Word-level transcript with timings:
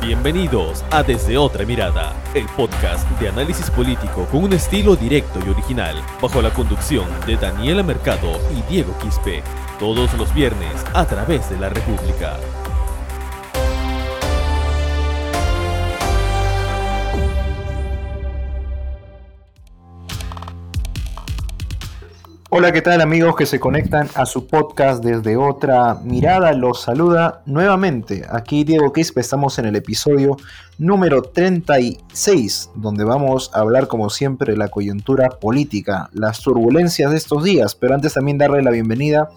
Bienvenidos 0.00 0.84
a 0.92 1.02
Desde 1.02 1.36
Otra 1.36 1.66
Mirada, 1.66 2.14
el 2.32 2.46
podcast 2.56 3.08
de 3.18 3.28
análisis 3.28 3.68
político 3.68 4.26
con 4.30 4.44
un 4.44 4.52
estilo 4.52 4.94
directo 4.94 5.40
y 5.44 5.50
original, 5.50 6.00
bajo 6.22 6.40
la 6.40 6.50
conducción 6.50 7.06
de 7.26 7.36
Daniela 7.36 7.82
Mercado 7.82 8.40
y 8.56 8.62
Diego 8.70 8.96
Quispe, 8.98 9.42
todos 9.78 10.14
los 10.14 10.32
viernes 10.32 10.84
a 10.94 11.04
través 11.04 11.50
de 11.50 11.58
la 11.58 11.68
República. 11.68 12.38
Hola, 22.50 22.72
¿qué 22.72 22.80
tal 22.80 23.02
amigos 23.02 23.36
que 23.36 23.44
se 23.44 23.60
conectan 23.60 24.08
a 24.14 24.24
su 24.24 24.46
podcast 24.46 25.04
desde 25.04 25.36
otra 25.36 25.96
mirada? 26.02 26.54
Los 26.54 26.80
saluda 26.80 27.42
nuevamente. 27.44 28.24
Aquí 28.30 28.64
Diego 28.64 28.90
Quispe, 28.90 29.20
estamos 29.20 29.58
en 29.58 29.66
el 29.66 29.76
episodio 29.76 30.38
número 30.78 31.20
36, 31.20 32.70
donde 32.74 33.04
vamos 33.04 33.50
a 33.52 33.58
hablar 33.58 33.86
como 33.86 34.08
siempre 34.08 34.52
de 34.52 34.58
la 34.58 34.68
coyuntura 34.68 35.28
política, 35.28 36.08
las 36.14 36.40
turbulencias 36.40 37.10
de 37.10 37.18
estos 37.18 37.44
días, 37.44 37.74
pero 37.74 37.94
antes 37.94 38.14
también 38.14 38.38
darle 38.38 38.62
la 38.62 38.70
bienvenida 38.70 39.28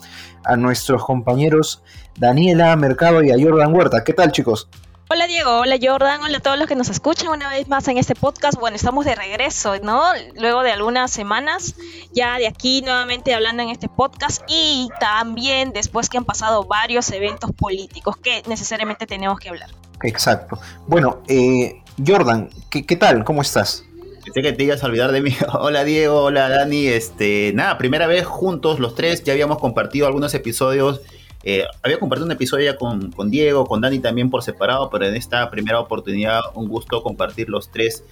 a 0.46 0.56
nuestros 0.56 1.04
compañeros 1.04 1.84
Daniela 2.18 2.74
Mercado 2.78 3.22
y 3.24 3.32
a 3.32 3.36
Jordan 3.38 3.76
Huerta. 3.76 4.06
¿Qué 4.06 4.14
tal 4.14 4.32
chicos? 4.32 4.70
Hola 5.14 5.28
Diego, 5.28 5.58
hola 5.58 5.76
Jordan, 5.78 6.22
hola 6.22 6.38
a 6.38 6.40
todos 6.40 6.58
los 6.58 6.70
que 6.70 6.76
nos 6.76 6.88
escuchan 6.88 7.28
una 7.28 7.50
vez 7.50 7.68
más 7.68 7.86
en 7.90 7.98
este 7.98 8.16
podcast. 8.16 8.58
Bueno, 8.58 8.78
estamos 8.78 9.04
de 9.04 9.14
regreso, 9.14 9.78
¿no? 9.84 10.02
Luego 10.40 10.64
de 10.64 10.72
algunas 10.72 11.12
semanas, 11.12 11.76
ya 12.14 12.38
de 12.38 12.48
aquí 12.48 12.82
nuevamente 12.82 13.34
hablando 13.34 13.62
en 13.62 13.68
este 13.68 13.90
podcast 13.90 14.42
y 14.48 14.88
también 15.02 15.74
después 15.74 16.08
que 16.08 16.18
han 16.18 16.24
pasado 16.24 16.64
varios 16.64 17.12
eventos 17.12 17.52
políticos 17.52 18.16
que 18.16 18.42
necesariamente 18.48 19.06
tenemos 19.06 19.38
que 19.38 19.50
hablar. 19.50 19.70
Exacto. 20.02 20.58
Bueno, 20.88 21.22
eh, 21.28 21.82
Jordan, 22.08 22.50
¿qué, 22.70 22.86
¿qué, 22.86 22.96
tal? 22.96 23.26
¿Cómo 23.26 23.42
estás? 23.42 23.84
Pensé 24.24 24.42
que 24.42 24.54
te 24.54 24.64
ibas 24.64 24.82
a 24.82 24.86
olvidar 24.86 25.12
de 25.12 25.20
mí. 25.20 25.36
Hola 25.60 25.84
Diego, 25.84 26.24
hola 26.24 26.48
Dani. 26.48 26.88
Este, 26.88 27.52
nada, 27.54 27.78
primera 27.78 28.08
vez 28.08 28.26
juntos 28.26 28.80
los 28.80 28.96
tres, 28.96 29.26
ya 29.26 29.34
habíamos 29.34 29.60
compartido 29.60 30.08
algunos 30.08 30.34
episodios 30.34 31.02
eh, 31.44 31.66
había 31.82 32.00
compartido 32.00 32.26
un 32.26 32.32
episodio 32.32 32.72
ya 32.72 32.78
con, 32.78 33.12
con, 33.12 33.32
Diego, 33.32 33.66
con 33.66 33.82
Dani 33.82 34.00
también 34.00 34.30
por 34.30 34.44
separado, 34.44 34.90
pero 34.90 35.06
en 35.06 35.16
esta 35.16 35.50
primera 35.50 35.80
oportunidad 35.80 36.42
un 36.56 36.68
gusto 36.68 37.02
compartir 37.02 37.50
los 37.50 37.72
tres 37.72 38.04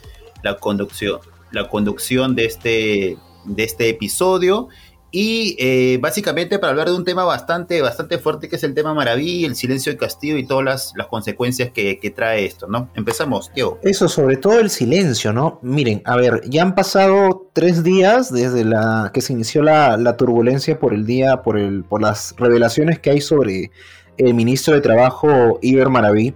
la 0.42 0.56
conducción, 0.56 1.20
la 1.52 1.70
conducción 1.70 2.36
de 2.36 2.46
este, 2.46 3.18
de 3.46 3.64
este 3.64 3.90
episodio. 3.90 4.70
Y 5.12 5.56
eh, 5.58 5.98
básicamente 6.00 6.60
para 6.60 6.72
hablar 6.72 6.88
de 6.88 6.96
un 6.96 7.04
tema 7.04 7.24
bastante, 7.24 7.82
bastante 7.82 8.20
fuerte 8.20 8.48
que 8.48 8.58
es 8.58 8.64
el 8.64 8.76
tema 8.76 8.94
Maraví, 8.94 9.44
el 9.44 9.56
silencio 9.56 9.92
de 9.92 9.98
Castillo 9.98 10.38
y 10.38 10.46
todas 10.46 10.64
las, 10.64 10.94
las 10.96 11.08
consecuencias 11.08 11.72
que, 11.72 12.00
que, 12.00 12.12
trae 12.12 12.46
esto, 12.46 12.68
¿no? 12.68 12.90
Empezamos, 12.94 13.52
Diego. 13.56 13.80
Eso, 13.82 14.08
sobre 14.08 14.38
todo 14.38 14.60
el 14.60 14.70
silencio, 14.70 15.34
¿no? 15.34 15.60
Miren, 15.64 16.04
a 16.06 16.16
ver, 16.16 16.42
ya 16.48 16.62
han 16.62 16.76
pasado 16.76 17.50
tres 17.54 17.84
días 17.84 18.32
desde 18.32 18.64
la 18.64 19.10
que 19.12 19.22
se 19.22 19.34
inició 19.34 19.64
la, 19.64 19.98
la 19.98 20.16
turbulencia 20.16 20.80
por 20.80 20.94
el 20.94 21.08
día, 21.08 21.42
por, 21.42 21.58
el, 21.58 21.84
por 21.84 22.02
las 22.02 22.36
revelaciones 22.38 23.00
que 23.00 23.10
hay 23.10 23.22
sobre 23.22 23.72
el 24.18 24.34
ministro 24.36 24.76
de 24.76 24.82
Trabajo, 24.82 25.58
Iber 25.64 25.90
Maraví, 25.90 26.36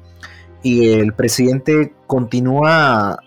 y 0.64 0.94
el 0.94 1.14
presidente 1.14 1.94
continúa 2.08 3.20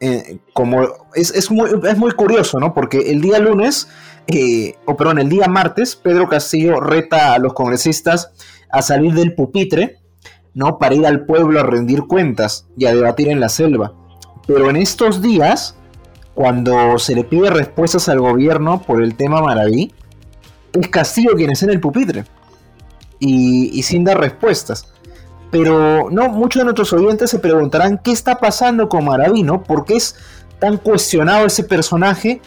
eh, 0.00 0.38
como... 0.52 0.82
Es, 1.14 1.30
es, 1.30 1.50
muy, 1.50 1.70
es 1.88 1.96
muy 1.96 2.10
curioso, 2.10 2.58
¿no? 2.58 2.74
Porque 2.74 3.10
el 3.10 3.20
día 3.20 3.38
lunes 3.38 3.88
eh, 4.26 4.76
o 4.86 5.10
el 5.10 5.28
día 5.28 5.46
martes, 5.48 5.96
Pedro 5.96 6.28
Castillo 6.28 6.80
reta 6.80 7.34
a 7.34 7.38
los 7.38 7.54
congresistas 7.54 8.32
a 8.70 8.82
salir 8.82 9.14
del 9.14 9.34
pupitre, 9.34 9.98
¿no? 10.54 10.78
Para 10.78 10.94
ir 10.94 11.06
al 11.06 11.24
pueblo 11.26 11.60
a 11.60 11.64
rendir 11.64 12.02
cuentas 12.06 12.66
y 12.76 12.86
a 12.86 12.94
debatir 12.94 13.28
en 13.28 13.40
la 13.40 13.48
selva. 13.48 13.92
Pero 14.46 14.70
en 14.70 14.76
estos 14.76 15.22
días, 15.22 15.76
cuando 16.34 16.98
se 16.98 17.14
le 17.14 17.24
pide 17.24 17.50
respuestas 17.50 18.08
al 18.08 18.20
gobierno 18.20 18.82
por 18.82 19.02
el 19.02 19.14
tema 19.14 19.40
Maraví, 19.40 19.92
es 20.72 20.88
Castillo 20.88 21.34
quien 21.36 21.50
está 21.50 21.66
en 21.66 21.72
el 21.72 21.80
pupitre. 21.80 22.24
Y, 23.18 23.70
y 23.72 23.82
sin 23.82 24.04
dar 24.04 24.18
respuestas. 24.18 24.92
Pero 25.50 26.08
no, 26.10 26.28
muchos 26.30 26.60
de 26.60 26.64
nuestros 26.64 26.92
oyentes 26.92 27.30
se 27.30 27.38
preguntarán 27.38 28.00
qué 28.02 28.10
está 28.10 28.38
pasando 28.38 28.88
con 28.88 29.04
Maraví, 29.04 29.42
¿no? 29.42 29.62
¿Por 29.62 29.84
qué 29.84 29.96
es 29.96 30.16
tan 30.58 30.78
cuestionado 30.78 31.46
ese 31.46 31.62
personaje? 31.62 32.40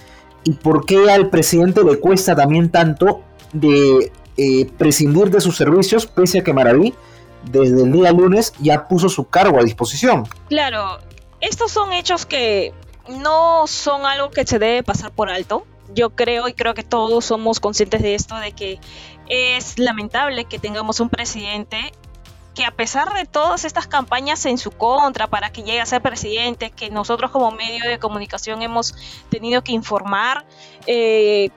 Y 0.45 0.51
por 0.51 0.85
qué 0.85 1.11
al 1.11 1.29
presidente 1.29 1.83
le 1.83 1.99
cuesta 1.99 2.35
también 2.35 2.69
tanto 2.71 3.21
de 3.51 4.11
eh, 4.37 4.71
prescindir 4.77 5.29
de 5.29 5.41
sus 5.41 5.57
servicios, 5.57 6.05
pese 6.05 6.39
a 6.39 6.43
que 6.43 6.53
Maraví 6.53 6.93
desde 7.51 7.83
el 7.83 7.91
día 7.91 8.11
lunes 8.11 8.53
ya 8.59 8.87
puso 8.87 9.09
su 9.09 9.27
cargo 9.27 9.59
a 9.59 9.63
disposición. 9.63 10.27
Claro, 10.47 10.99
estos 11.41 11.71
son 11.71 11.93
hechos 11.93 12.25
que 12.25 12.73
no 13.07 13.67
son 13.67 14.05
algo 14.05 14.31
que 14.31 14.45
se 14.45 14.59
debe 14.59 14.83
pasar 14.83 15.11
por 15.11 15.29
alto. 15.29 15.65
Yo 15.93 16.11
creo 16.11 16.47
y 16.47 16.53
creo 16.53 16.73
que 16.73 16.83
todos 16.83 17.25
somos 17.25 17.59
conscientes 17.59 18.01
de 18.01 18.15
esto, 18.15 18.35
de 18.37 18.51
que 18.51 18.79
es 19.29 19.77
lamentable 19.79 20.45
que 20.45 20.59
tengamos 20.59 20.99
un 20.99 21.09
presidente 21.09 21.77
que 22.55 22.65
a 22.65 22.71
pesar 22.71 23.13
de 23.13 23.25
todas 23.25 23.65
estas 23.65 23.85
campañas 23.85 24.45
en 24.45 24.57
su 24.57 24.71
contra 24.71 25.27
para 25.27 25.51
que 25.51 25.61
llegue 25.61 25.81
a 25.81 25.85
ser 25.85 26.01
presidente, 26.01 26.71
que 26.71 26.89
nosotros 26.89 27.29
como 27.29 27.51
medio 27.51 27.87
de 27.87 27.99
comunicación 27.99 28.61
hemos 28.61 28.95
tenido 29.29 29.61
que 29.63 29.73
informar, 29.73 30.45
eh, 30.87 31.49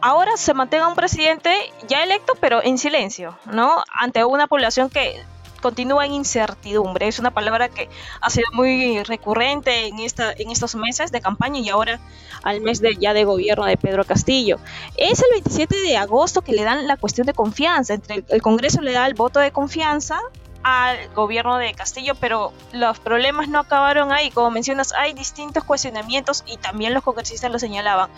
ahora 0.00 0.36
se 0.36 0.54
mantenga 0.54 0.88
un 0.88 0.94
presidente 0.94 1.54
ya 1.86 2.02
electo, 2.02 2.32
pero 2.40 2.62
en 2.62 2.78
silencio, 2.78 3.38
¿no? 3.44 3.84
Ante 3.92 4.24
una 4.24 4.46
población 4.46 4.90
que 4.90 5.22
continúa 5.62 6.04
en 6.04 6.12
incertidumbre. 6.12 7.08
Es 7.08 7.18
una 7.18 7.30
palabra 7.30 7.70
que 7.70 7.88
ha 8.20 8.28
sido 8.28 8.46
muy 8.52 9.02
recurrente 9.04 9.86
en, 9.86 10.00
esta, 10.00 10.32
en 10.32 10.50
estos 10.50 10.74
meses 10.74 11.10
de 11.12 11.22
campaña 11.22 11.60
y 11.60 11.70
ahora 11.70 12.00
al 12.42 12.60
mes 12.60 12.82
de, 12.82 12.96
ya 12.96 13.14
de 13.14 13.24
gobierno 13.24 13.64
de 13.64 13.78
Pedro 13.78 14.04
Castillo. 14.04 14.58
Es 14.98 15.20
el 15.22 15.30
27 15.32 15.74
de 15.80 15.96
agosto 15.96 16.42
que 16.42 16.52
le 16.52 16.64
dan 16.64 16.86
la 16.86 16.98
cuestión 16.98 17.26
de 17.26 17.32
confianza. 17.32 17.94
Entre 17.94 18.16
el, 18.16 18.24
el 18.28 18.42
Congreso 18.42 18.82
le 18.82 18.92
da 18.92 19.06
el 19.06 19.14
voto 19.14 19.40
de 19.40 19.52
confianza 19.52 20.20
al 20.62 21.08
gobierno 21.14 21.56
de 21.58 21.72
Castillo, 21.74 22.14
pero 22.20 22.52
los 22.72 22.98
problemas 22.98 23.48
no 23.48 23.60
acabaron 23.60 24.12
ahí. 24.12 24.30
Como 24.30 24.50
mencionas, 24.50 24.92
hay 24.92 25.12
distintos 25.12 25.64
cuestionamientos 25.64 26.44
y 26.46 26.56
también 26.56 26.94
los 26.94 27.02
congresistas 27.02 27.50
lo 27.50 27.58
señalaban 27.58 28.10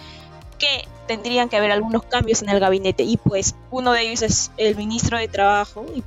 tendrían 1.06 1.48
que 1.48 1.56
haber 1.56 1.70
algunos 1.70 2.04
cambios 2.04 2.42
en 2.42 2.48
el 2.48 2.60
gabinete 2.60 3.02
y 3.02 3.16
pues 3.16 3.54
uno 3.70 3.92
de 3.92 4.02
ellos 4.02 4.22
es 4.22 4.50
el 4.56 4.76
ministro 4.76 5.19
de 5.19 5.28
Trabajo 5.28 5.84
y 5.94 6.02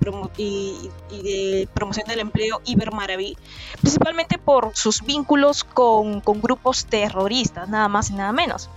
de 1.12 1.68
Promoción 1.73 2.07
del 2.07 2.19
Empleo, 2.19 2.62
Iber 2.66 2.91
Maraví, 2.91 3.38
principalmente 3.79 4.38
por 4.38 4.72
sus 4.73 5.03
vínculos 5.03 5.63
con, 5.63 6.22
con, 6.22 6.41
grupos 6.41 6.85
terroristas, 6.85 7.69
nada 7.69 7.88
más 7.88 8.09
y 8.09 8.13
nada 8.13 8.31
menos. 8.31 8.69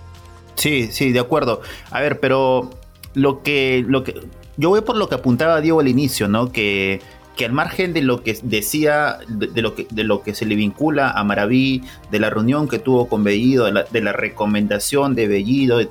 Sí, 0.56 0.90
sí, 0.92 1.12
de 1.12 1.20
acuerdo. 1.20 1.62
A 1.90 2.00
ver, 2.00 2.20
pero 2.20 2.70
lo 3.14 3.42
que, 3.42 3.84
lo 3.86 4.04
que 4.04 4.20
yo 4.56 4.68
voy 4.68 4.82
por 4.82 4.96
lo 4.96 5.08
que 5.08 5.14
apuntaba 5.14 5.60
Diego 5.60 5.80
al 5.80 5.88
inicio, 5.88 6.28
¿no? 6.28 6.52
Que 6.52 7.00
que 7.40 7.46
al 7.46 7.52
margen 7.52 7.94
de 7.94 8.02
lo 8.02 8.22
que 8.22 8.38
decía, 8.42 9.18
de, 9.26 9.62
lo, 9.62 9.74
que, 9.74 9.86
de 9.90 10.04
lo 10.04 10.22
que 10.22 10.34
se 10.34 10.44
le 10.44 10.56
vincula 10.56 11.10
a 11.10 11.24
Maraví, 11.24 11.82
de 12.10 12.18
la 12.18 12.28
reunión 12.28 12.68
que 12.68 12.78
tuvo 12.78 13.08
con 13.08 13.24
Bellido, 13.24 13.64
de 13.64 14.00
la, 14.02 14.12
recomendación 14.12 15.14
de 15.14 15.26
Bellido, 15.26 15.80
y 15.80 15.88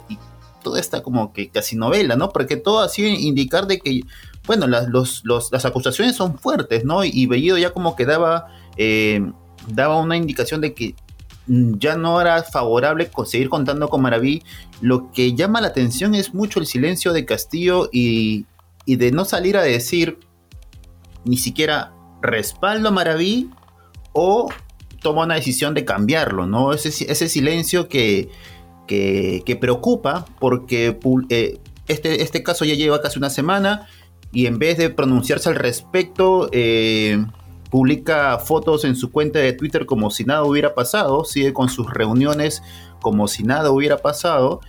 toda 0.62 0.80
esta 0.80 1.02
como 1.02 1.34
que 1.34 1.50
casi 1.50 1.76
novela, 1.76 2.16
¿no? 2.16 2.30
Porque 2.30 2.56
todo 2.56 2.82
así 2.82 3.04
indicar 3.04 3.66
de 3.66 3.80
que, 3.80 4.02
bueno, 4.46 4.68
las, 4.68 4.90
las 5.52 5.66
acusaciones 5.66 6.16
son 6.16 6.38
fuertes, 6.38 6.86
¿no? 6.86 7.04
Y 7.04 7.26
Bellido 7.26 7.58
ya 7.58 7.72
como 7.72 7.96
que 7.96 8.06
daba, 8.06 8.54
eh, 8.78 9.20
una 9.76 10.18
indicación 10.18 10.62
de 10.62 10.76
que 10.76 10.94
ya 11.48 11.98
no 11.98 12.22
era 12.22 12.44
favorable 12.44 13.10
seguir 13.26 13.50
contando 13.50 13.90
con 13.90 14.04
Maraví. 14.04 14.44
Lo 14.82 15.12
que 15.12 15.34
llama 15.34 15.62
la 15.62 15.70
atención 15.70 16.14
es 16.14 16.32
mucho 16.32 16.60
el 16.60 16.68
silencio 16.68 17.12
de 17.12 17.26
Castillo 17.26 17.90
y, 17.92 18.46
y 18.86 18.98
de 18.98 19.12
no 19.12 19.26
salir 19.26 19.58
a 19.58 19.64
decir 19.64 20.20
ni 21.30 21.38
siquiera 21.38 21.94
respaldo 22.22 22.90
a 22.90 22.92
Maraví 22.92 23.52
o 24.14 24.50
toma 25.00 25.24
una 25.24 25.36
decisión 25.36 25.76
de 25.76 25.86
cambiarlo, 25.86 26.48
¿no? 26.48 26.74
Ese, 26.74 26.90
ese 26.90 27.30
silencio 27.30 27.88
que, 27.88 28.30
que, 28.88 29.58
preocupa 29.62 30.26
porque 30.40 30.98
eh, 31.30 31.60
este, 31.88 32.24
este 32.24 32.44
caso 32.44 32.66
ya 32.66 32.74
lleva 32.74 33.02
casi 33.02 33.20
una 33.20 33.30
semana 33.30 33.88
y 34.32 34.48
en 34.48 34.58
vez 34.58 34.78
de 34.78 34.90
pronunciarse 34.90 35.50
al 35.50 35.56
respecto, 35.56 36.50
eh, 36.52 37.24
publica 37.70 38.40
fotos 38.40 38.84
en 38.84 38.96
su 38.96 39.12
cuenta 39.12 39.38
de 39.38 39.54
Twitter 39.54 39.86
como 39.86 40.10
si 40.10 40.26
nada 40.26 40.44
hubiera 40.44 40.74
pasado, 40.74 41.24
sigue 41.26 41.54
con 41.54 41.70
sus 41.70 41.92
reuniones 41.94 42.64
como 43.00 43.28
si 43.28 43.44
nada 43.44 43.70
hubiera 43.72 43.98
pasado 43.98 44.62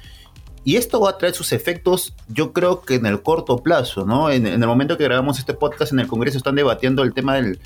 y 0.64 0.76
esto 0.76 1.00
va 1.00 1.10
a 1.10 1.18
traer 1.18 1.34
sus 1.34 1.52
efectos, 1.52 2.14
yo 2.28 2.52
creo 2.52 2.82
que 2.82 2.96
en 2.96 3.06
el 3.06 3.22
corto 3.22 3.58
plazo, 3.58 4.04
¿no? 4.04 4.30
En, 4.30 4.46
el 4.46 4.66
momento 4.66 4.98
que 4.98 5.04
grabamos 5.04 5.38
este 5.38 5.54
podcast 5.54 5.92
en 5.92 6.00
el 6.00 6.06
Congreso 6.06 6.36
están 6.36 6.54
debatiendo 6.54 7.02
el 7.02 7.14
tema 7.14 7.36
del, 7.36 7.58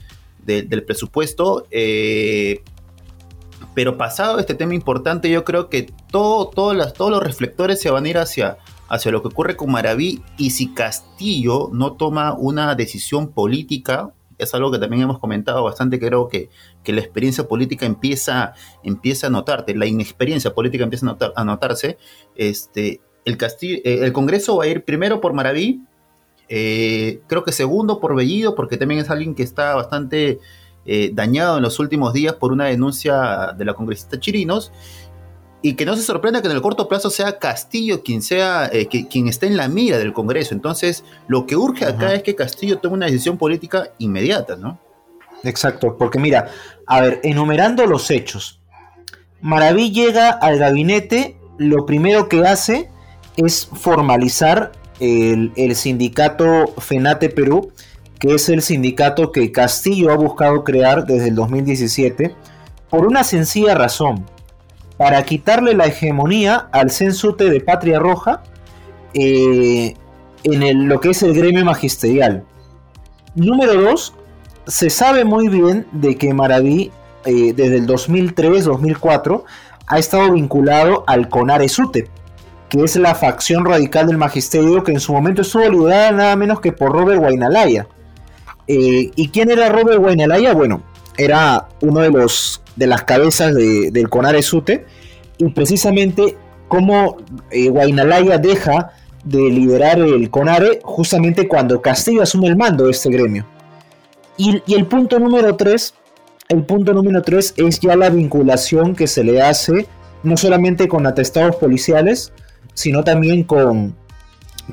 de, 0.44 0.62
del 0.62 0.84
presupuesto, 0.84 1.66
eh, 1.70 2.62
pero 3.74 3.98
pasado 3.98 4.38
este 4.38 4.54
tema 4.54 4.74
importante, 4.74 5.28
yo 5.28 5.44
creo 5.44 5.68
que 5.68 5.92
todo, 6.10 6.48
todo 6.48 6.72
las, 6.72 6.94
todos 6.94 7.10
los 7.10 7.22
reflectores 7.22 7.80
se 7.80 7.90
van 7.90 8.04
a 8.04 8.08
ir 8.08 8.18
hacia, 8.18 8.58
hacia 8.88 9.10
lo 9.10 9.22
que 9.22 9.28
ocurre 9.28 9.56
con 9.56 9.72
Maraví 9.72 10.22
y 10.38 10.50
si 10.50 10.72
Castillo 10.72 11.70
no 11.72 11.94
toma 11.94 12.34
una 12.34 12.76
decisión 12.76 13.32
política 13.32 14.12
Es 14.38 14.54
algo 14.54 14.70
que 14.70 14.78
también 14.78 15.02
hemos 15.02 15.18
comentado 15.18 15.62
bastante, 15.64 15.98
creo 15.98 16.28
que, 16.28 16.50
que 16.82 16.92
la 16.92 17.00
experiencia 17.00 17.46
política 17.46 17.86
empieza, 17.86 18.54
empieza 18.82 19.28
a 19.28 19.30
notarte, 19.30 19.74
la 19.74 19.86
inexperiencia 19.86 20.54
política 20.54 20.84
empieza 20.84 21.16
a, 21.34 21.44
notarse. 21.44 21.98
Este, 22.34 23.00
el, 23.24 23.38
eh, 23.40 23.80
el 23.84 24.12
Congreso 24.12 24.56
va 24.56 24.64
a 24.64 24.66
ir 24.68 24.84
primero 24.84 25.20
por 25.20 25.32
Maraví, 25.32 25.82
eh, 26.48 27.20
creo 27.26 27.42
que 27.44 27.52
segundo 27.52 28.00
por 28.00 28.14
Bellido, 28.14 28.54
porque 28.54 28.76
también 28.76 29.00
es 29.00 29.10
alguien 29.10 29.34
que 29.34 29.42
está 29.42 29.74
bastante 29.74 30.40
eh, 30.86 31.10
dañado 31.14 31.56
en 31.56 31.62
los 31.62 31.78
últimos 31.78 32.12
días 32.12 32.34
por 32.34 32.52
una 32.52 32.66
denuncia 32.66 33.54
de 33.56 33.64
la 33.64 33.74
congresista 33.74 34.20
Chirinos. 34.20 34.72
Y 35.66 35.76
que 35.76 35.86
no 35.86 35.96
se 35.96 36.02
sorprenda 36.02 36.42
que 36.42 36.48
en 36.48 36.52
el 36.52 36.60
corto 36.60 36.88
plazo 36.88 37.08
sea 37.08 37.38
Castillo 37.38 38.02
quien 38.02 38.20
sea 38.20 38.68
eh, 38.70 38.86
quien 38.86 39.28
esté 39.28 39.46
en 39.46 39.56
la 39.56 39.66
mira 39.66 39.96
del 39.96 40.12
Congreso. 40.12 40.52
Entonces, 40.52 41.04
lo 41.26 41.46
que 41.46 41.56
urge 41.56 41.86
acá 41.86 42.12
es 42.12 42.22
que 42.22 42.34
Castillo 42.34 42.80
tome 42.80 42.96
una 42.96 43.06
decisión 43.06 43.38
política 43.38 43.88
inmediata, 43.96 44.56
¿no? 44.56 44.78
Exacto, 45.42 45.96
porque 45.96 46.18
mira, 46.18 46.50
a 46.86 47.00
ver, 47.00 47.20
enumerando 47.22 47.86
los 47.86 48.10
hechos, 48.10 48.60
Maraví 49.40 49.90
llega 49.90 50.28
al 50.28 50.58
gabinete, 50.58 51.38
lo 51.56 51.86
primero 51.86 52.28
que 52.28 52.46
hace 52.46 52.90
es 53.38 53.66
formalizar 53.72 54.72
el, 55.00 55.50
el 55.56 55.76
sindicato 55.76 56.74
FENATE 56.76 57.30
Perú, 57.30 57.72
que 58.18 58.34
es 58.34 58.50
el 58.50 58.60
sindicato 58.60 59.32
que 59.32 59.50
Castillo 59.50 60.12
ha 60.12 60.16
buscado 60.16 60.62
crear 60.62 61.06
desde 61.06 61.28
el 61.28 61.34
2017, 61.36 62.36
por 62.90 63.06
una 63.06 63.24
sencilla 63.24 63.74
razón, 63.74 64.26
para 65.04 65.22
quitarle 65.22 65.74
la 65.74 65.84
hegemonía 65.84 66.68
al 66.72 66.90
censute 66.90 67.50
de 67.50 67.60
Patria 67.60 67.98
Roja 67.98 68.42
eh, 69.12 69.92
en 70.44 70.88
lo 70.88 70.98
que 70.98 71.10
es 71.10 71.22
el 71.22 71.34
gremio 71.34 71.62
magisterial. 71.62 72.42
Número 73.34 73.74
2, 73.82 74.14
se 74.66 74.88
sabe 74.88 75.26
muy 75.26 75.48
bien 75.48 75.86
de 75.92 76.16
que 76.16 76.32
Maraví 76.32 76.90
eh, 77.26 77.52
desde 77.52 77.76
el 77.76 77.86
2003-2004 77.86 79.44
ha 79.88 79.98
estado 79.98 80.32
vinculado 80.32 81.04
al 81.06 81.28
CONARE 81.28 81.68
SUTE, 81.68 82.08
que 82.70 82.82
es 82.82 82.96
la 82.96 83.14
facción 83.14 83.66
radical 83.66 84.06
del 84.06 84.16
magisterio 84.16 84.84
que 84.84 84.92
en 84.92 85.00
su 85.00 85.12
momento 85.12 85.42
estuvo 85.42 85.68
liderada 85.68 86.12
nada 86.12 86.36
menos 86.36 86.60
que 86.60 86.72
por 86.72 86.92
Robert 86.92 87.20
Guainalaya. 87.20 87.88
Eh, 88.66 89.10
¿Y 89.14 89.28
quién 89.28 89.50
era 89.50 89.68
Robert 89.68 89.98
Guainalaya? 89.98 90.54
Bueno, 90.54 90.82
era 91.16 91.68
uno 91.80 92.00
de 92.00 92.10
los 92.10 92.62
de 92.76 92.86
las 92.86 93.04
cabezas 93.04 93.54
del 93.54 94.08
Conare 94.08 94.42
Sute 94.42 94.84
y 95.38 95.48
precisamente 95.50 96.36
cómo 96.68 97.18
eh, 97.50 97.68
Guainalaya 97.68 98.38
deja 98.38 98.92
de 99.24 99.38
liderar 99.50 99.98
el 100.00 100.30
Conare 100.30 100.80
justamente 100.82 101.48
cuando 101.48 101.80
Castillo 101.80 102.22
asume 102.22 102.48
el 102.48 102.56
mando 102.56 102.84
de 102.84 102.90
este 102.90 103.10
gremio. 103.10 103.46
Y, 104.36 104.62
el 104.74 104.86
punto 104.86 105.18
número 105.18 105.56
3, 105.56 105.94
el 106.48 106.64
punto 106.64 106.92
número 106.92 107.22
3 107.22 107.54
es 107.56 107.80
ya 107.80 107.96
la 107.96 108.10
vinculación 108.10 108.94
que 108.94 109.06
se 109.06 109.22
le 109.22 109.40
hace 109.40 109.86
no 110.24 110.36
solamente 110.36 110.88
con 110.88 111.06
atestados 111.06 111.56
policiales, 111.56 112.32
sino 112.72 113.04
también 113.04 113.44
con 113.44 113.94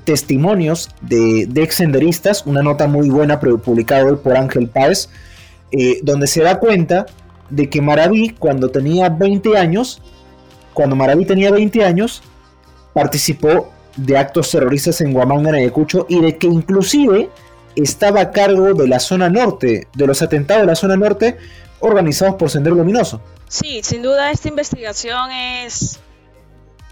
testimonios 0.05 0.89
de, 1.01 1.45
de 1.47 1.63
ex 1.63 1.75
senderistas, 1.75 2.45
una 2.45 2.63
nota 2.63 2.87
muy 2.87 3.09
buena 3.09 3.39
publicada 3.39 4.05
hoy 4.05 4.15
por 4.15 4.37
Ángel 4.37 4.69
Páez, 4.69 5.09
eh, 5.71 5.99
donde 6.03 6.27
se 6.27 6.41
da 6.41 6.59
cuenta 6.59 7.05
de 7.49 7.69
que 7.69 7.81
Maraví, 7.81 8.29
cuando 8.37 8.69
tenía 8.69 9.09
20 9.09 9.57
años, 9.57 10.01
cuando 10.73 10.95
Maraví 10.95 11.25
tenía 11.25 11.51
20 11.51 11.83
años, 11.83 12.23
participó 12.93 13.71
de 13.95 14.17
actos 14.17 14.51
terroristas 14.51 15.01
en 15.01 15.17
en 15.17 15.55
Ayacucho, 15.55 16.05
y 16.09 16.21
de 16.21 16.37
que 16.37 16.47
inclusive 16.47 17.29
estaba 17.75 18.21
a 18.21 18.31
cargo 18.31 18.73
de 18.73 18.87
la 18.87 18.99
zona 18.99 19.29
norte, 19.29 19.87
de 19.93 20.07
los 20.07 20.21
atentados 20.21 20.63
de 20.63 20.67
la 20.67 20.75
zona 20.75 20.95
norte 20.95 21.37
organizados 21.79 22.35
por 22.35 22.49
Sendero 22.49 22.75
Luminoso. 22.75 23.21
Sí, 23.47 23.81
sin 23.83 24.01
duda 24.01 24.31
esta 24.31 24.47
investigación 24.47 25.31
es 25.31 25.99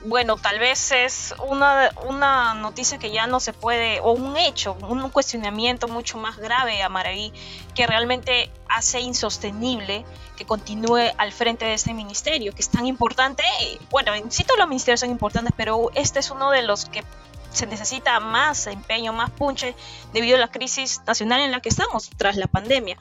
bueno, 0.06 0.38
tal 0.38 0.60
vez 0.60 0.92
es 0.92 1.36
una, 1.48 1.92
una 2.08 2.54
noticia 2.54 2.98
que 2.98 3.12
ya 3.12 3.28
no 3.28 3.40
se 3.40 3.54
puede, 3.54 4.00
o 4.00 4.12
un 4.12 4.38
hecho, 4.38 4.78
un 4.88 5.10
cuestionamiento 5.10 5.88
mucho 5.88 6.18
más 6.18 6.38
grave 6.38 6.82
a 6.82 6.90
Maraví, 6.90 7.34
que 7.76 7.86
realmente 7.86 8.50
hace 8.68 9.02
insostenible 9.02 10.06
que 10.38 10.46
continúe 10.46 11.12
al 11.18 11.32
frente 11.34 11.66
de 11.66 11.74
este 11.74 11.94
ministerio, 11.94 12.54
que 12.54 12.62
es 12.62 12.70
tan 12.70 12.86
importante. 12.86 13.44
Bueno, 13.90 14.14
en 14.14 14.32
sí 14.32 14.44
todos 14.44 14.60
los 14.60 14.70
ministerios 14.70 15.02
son 15.02 15.10
importantes, 15.10 15.54
pero 15.58 15.92
este 15.96 16.20
es 16.20 16.32
uno 16.32 16.50
de 16.52 16.62
los 16.62 16.86
que 16.86 17.04
se 17.52 17.68
necesita 17.68 18.20
más 18.20 18.68
empeño, 18.68 19.14
más 19.14 19.32
punche 19.32 19.76
debido 20.14 20.38
a 20.38 20.40
la 20.40 20.50
crisis 20.50 21.02
nacional 21.06 21.42
en 21.42 21.52
la 21.52 21.62
que 21.62 21.70
estamos 21.70 22.10
tras 22.18 22.38
la 22.38 22.48
pandemia. 22.48 22.98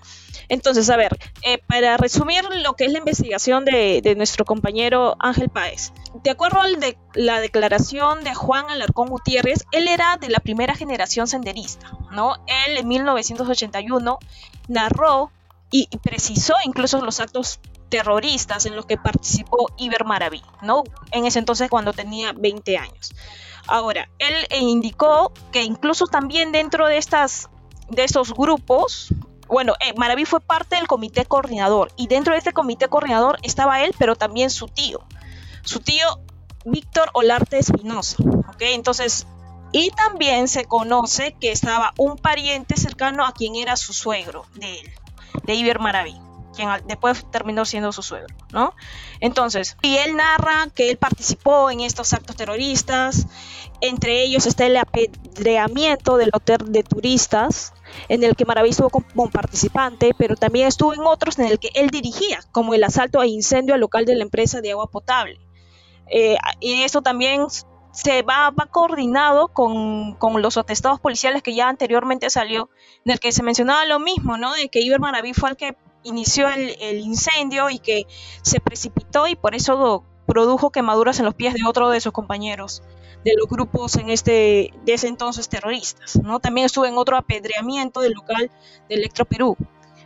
Entonces, 0.48 0.88
a 0.88 0.96
ver, 0.96 1.18
eh, 1.42 1.58
para 1.58 1.96
resumir 1.96 2.42
lo 2.62 2.74
que 2.74 2.86
es 2.86 2.92
la 2.92 2.98
investigación 2.98 3.64
de, 3.64 4.14
nuestro 4.16 4.44
compañero 4.44 5.16
Ángel 5.18 5.50
Páez, 5.50 5.92
de 6.22 6.30
acuerdo 6.30 6.60
a 6.60 6.66
la 7.14 7.40
declaración 7.40 8.24
de 8.24 8.34
Juan 8.34 8.70
Alarcón 8.70 9.08
Gutiérrez, 9.08 9.64
él 9.72 9.88
era 9.88 10.16
de 10.16 10.30
la 10.30 10.40
primera 10.40 10.74
generación 10.74 11.26
senderista, 11.26 11.92
¿no? 12.10 12.36
Él 12.46 12.78
en 12.78 12.88
1981 12.88 14.18
narró 14.68 15.30
y 15.70 15.88
precisó 15.98 16.54
incluso 16.64 17.02
los 17.02 17.20
actos 17.20 17.60
terroristas 17.88 18.66
en 18.66 18.76
los 18.76 18.86
que 18.86 18.96
participó 18.96 19.70
Iber 19.76 20.04
Maraví, 20.04 20.42
¿no? 20.62 20.84
En 21.10 21.26
ese 21.26 21.38
entonces 21.38 21.70
cuando 21.70 21.92
tenía 21.92 22.32
20 22.32 22.78
años. 22.78 23.14
Ahora, 23.66 24.08
él 24.18 24.34
indicó 24.60 25.32
que 25.52 25.62
incluso 25.62 26.06
también 26.06 26.52
dentro 26.52 26.86
de 26.86 26.98
estas 26.98 27.48
de 27.88 28.04
estos 28.04 28.34
grupos, 28.34 29.08
bueno, 29.46 29.74
eh, 29.80 29.94
Maraví 29.96 30.26
fue 30.26 30.40
parte 30.40 30.76
del 30.76 30.86
comité 30.86 31.24
coordinador 31.24 31.90
y 31.96 32.06
dentro 32.06 32.34
de 32.34 32.38
este 32.38 32.52
comité 32.52 32.88
coordinador 32.88 33.38
estaba 33.42 33.82
él, 33.82 33.94
pero 33.98 34.14
también 34.14 34.50
su 34.50 34.68
tío, 34.68 35.00
su 35.62 35.80
tío 35.80 36.06
Víctor 36.66 37.08
Olarte 37.14 37.58
Espinosa, 37.58 38.16
¿ok? 38.22 38.60
Entonces, 38.60 39.26
y 39.72 39.90
también 39.90 40.48
se 40.48 40.66
conoce 40.66 41.34
que 41.40 41.50
estaba 41.50 41.94
un 41.96 42.16
pariente 42.16 42.76
cercano 42.76 43.24
a 43.24 43.32
quien 43.32 43.56
era 43.56 43.76
su 43.76 43.92
suegro 43.92 44.44
de 44.54 44.82
de 45.44 45.54
Iber 45.54 45.78
Maraví 45.78 46.27
quien 46.58 46.86
después 46.86 47.24
terminó 47.30 47.64
siendo 47.64 47.92
su 47.92 48.02
suegro, 48.02 48.34
¿no? 48.52 48.74
Entonces, 49.20 49.76
y 49.80 49.96
él 49.96 50.16
narra 50.16 50.68
que 50.74 50.90
él 50.90 50.96
participó 50.96 51.70
en 51.70 51.80
estos 51.80 52.12
actos 52.12 52.34
terroristas, 52.34 53.26
entre 53.80 54.22
ellos 54.22 54.46
está 54.46 54.66
el 54.66 54.76
apedreamiento 54.76 56.16
del 56.16 56.30
hotel 56.34 56.58
de 56.66 56.82
turistas, 56.82 57.72
en 58.08 58.24
el 58.24 58.34
que 58.34 58.44
Maraví 58.44 58.70
estuvo 58.70 58.90
como 58.90 59.30
participante, 59.30 60.14
pero 60.18 60.34
también 60.34 60.66
estuvo 60.66 60.92
en 60.92 61.00
otros 61.00 61.38
en 61.38 61.46
el 61.46 61.60
que 61.60 61.70
él 61.74 61.90
dirigía, 61.90 62.40
como 62.50 62.74
el 62.74 62.82
asalto 62.82 63.20
a 63.20 63.26
incendio 63.26 63.74
al 63.74 63.80
local 63.80 64.04
de 64.04 64.16
la 64.16 64.24
empresa 64.24 64.60
de 64.60 64.72
agua 64.72 64.88
potable. 64.88 65.38
Eh, 66.10 66.36
y 66.58 66.82
eso 66.82 67.02
también 67.02 67.46
se 67.92 68.22
va, 68.22 68.50
va 68.50 68.66
coordinado 68.66 69.48
con, 69.48 70.14
con, 70.14 70.42
los 70.42 70.56
atestados 70.56 71.00
policiales 71.00 71.42
que 71.42 71.54
ya 71.54 71.68
anteriormente 71.68 72.30
salió, 72.30 72.68
en 73.04 73.12
el 73.12 73.20
que 73.20 73.30
se 73.30 73.42
mencionaba 73.42 73.84
lo 73.86 74.00
mismo, 74.00 74.36
¿no? 74.36 74.54
De 74.54 74.68
que 74.68 74.80
Iber 74.80 75.00
Maraví 75.00 75.34
fue 75.34 75.50
el 75.50 75.56
que 75.56 75.76
inició 76.08 76.48
el, 76.48 76.98
incendio 77.00 77.70
y 77.70 77.78
que 77.78 78.06
se 78.42 78.60
precipitó 78.60 79.26
y 79.26 79.36
por 79.36 79.54
eso 79.54 80.04
produjo 80.26 80.70
quemaduras 80.70 81.18
en 81.18 81.24
los 81.24 81.34
pies 81.34 81.54
de 81.54 81.60
otro 81.66 81.90
de 81.90 82.00
sus 82.00 82.12
compañeros 82.12 82.82
de 83.24 83.32
los 83.36 83.48
grupos 83.48 83.96
en 83.96 84.10
este 84.10 84.72
de 84.84 84.94
ese 84.94 85.08
entonces 85.08 85.48
terroristas, 85.48 86.20
¿no? 86.22 86.38
También 86.38 86.66
estuvo 86.66 86.86
en 86.86 86.96
otro 86.96 87.16
apedreamiento 87.16 88.00
del 88.00 88.12
local 88.12 88.50
de 88.88 88.94
Electro 88.94 89.24
Perú. 89.24 89.56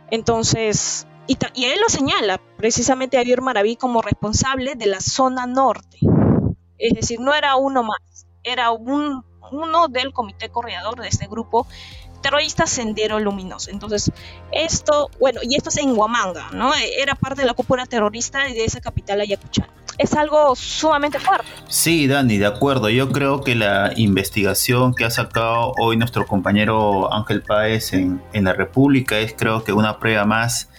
Entonces, 0.09 1.07
y, 1.27 1.37
y 1.53 1.65
él 1.65 1.79
lo 1.79 1.89
señala 1.89 2.41
precisamente 2.57 3.17
a 3.17 3.21
Javier 3.21 3.41
Maraví 3.41 3.75
como 3.75 4.01
responsable 4.01 4.75
de 4.75 4.87
la 4.87 4.99
zona 4.99 5.45
norte. 5.45 5.99
Es 6.77 6.93
decir, 6.93 7.19
no 7.19 7.33
era 7.33 7.55
uno 7.55 7.83
más, 7.83 8.25
era 8.43 8.71
un, 8.71 9.23
uno 9.51 9.87
del 9.87 10.13
comité 10.13 10.49
corredor 10.49 10.99
de 10.99 11.07
este 11.07 11.27
grupo 11.27 11.67
terrorista 12.23 12.65
Sendero 12.65 13.19
Luminoso. 13.19 13.69
Entonces, 13.69 14.11
esto, 14.51 15.11
bueno, 15.19 15.41
y 15.43 15.55
esto 15.55 15.69
es 15.69 15.77
en 15.77 15.95
Huamanga, 15.95 16.49
¿no? 16.53 16.71
Era 16.73 17.13
parte 17.13 17.41
de 17.41 17.47
la 17.47 17.53
cúpula 17.53 17.85
terrorista 17.85 18.45
de 18.45 18.65
esa 18.65 18.81
capital 18.81 19.21
ayacuchana. 19.21 19.69
Es 19.99 20.15
algo 20.15 20.55
sumamente 20.55 21.19
fuerte. 21.19 21.45
Sí, 21.67 22.07
Dani, 22.07 22.39
de 22.39 22.47
acuerdo. 22.47 22.89
Yo 22.89 23.11
creo 23.11 23.41
que 23.41 23.53
la 23.53 23.93
investigación 23.95 24.95
que 24.95 25.05
ha 25.05 25.11
sacado 25.11 25.73
hoy 25.79 25.97
nuestro 25.97 26.25
compañero 26.25 27.13
Ángel 27.13 27.43
Páez 27.43 27.93
en, 27.93 28.19
en 28.33 28.45
la 28.45 28.53
República 28.53 29.19
es 29.19 29.35
creo 29.37 29.63
que 29.63 29.71
una 29.71 29.99
prueba 29.99 30.25
más 30.25 30.69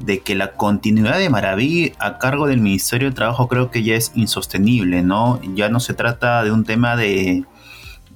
de 0.00 0.20
que 0.20 0.34
la 0.34 0.54
continuidad 0.54 1.18
de 1.18 1.30
Maraví 1.30 1.92
a 2.00 2.18
cargo 2.18 2.48
del 2.48 2.60
Ministerio 2.60 3.10
de 3.10 3.14
Trabajo 3.14 3.46
creo 3.46 3.70
que 3.70 3.84
ya 3.84 3.94
es 3.94 4.10
insostenible, 4.16 5.02
¿no? 5.02 5.40
Ya 5.54 5.68
no 5.68 5.78
se 5.78 5.94
trata 5.94 6.42
de 6.42 6.50
un 6.50 6.64
tema 6.64 6.96
de, 6.96 7.44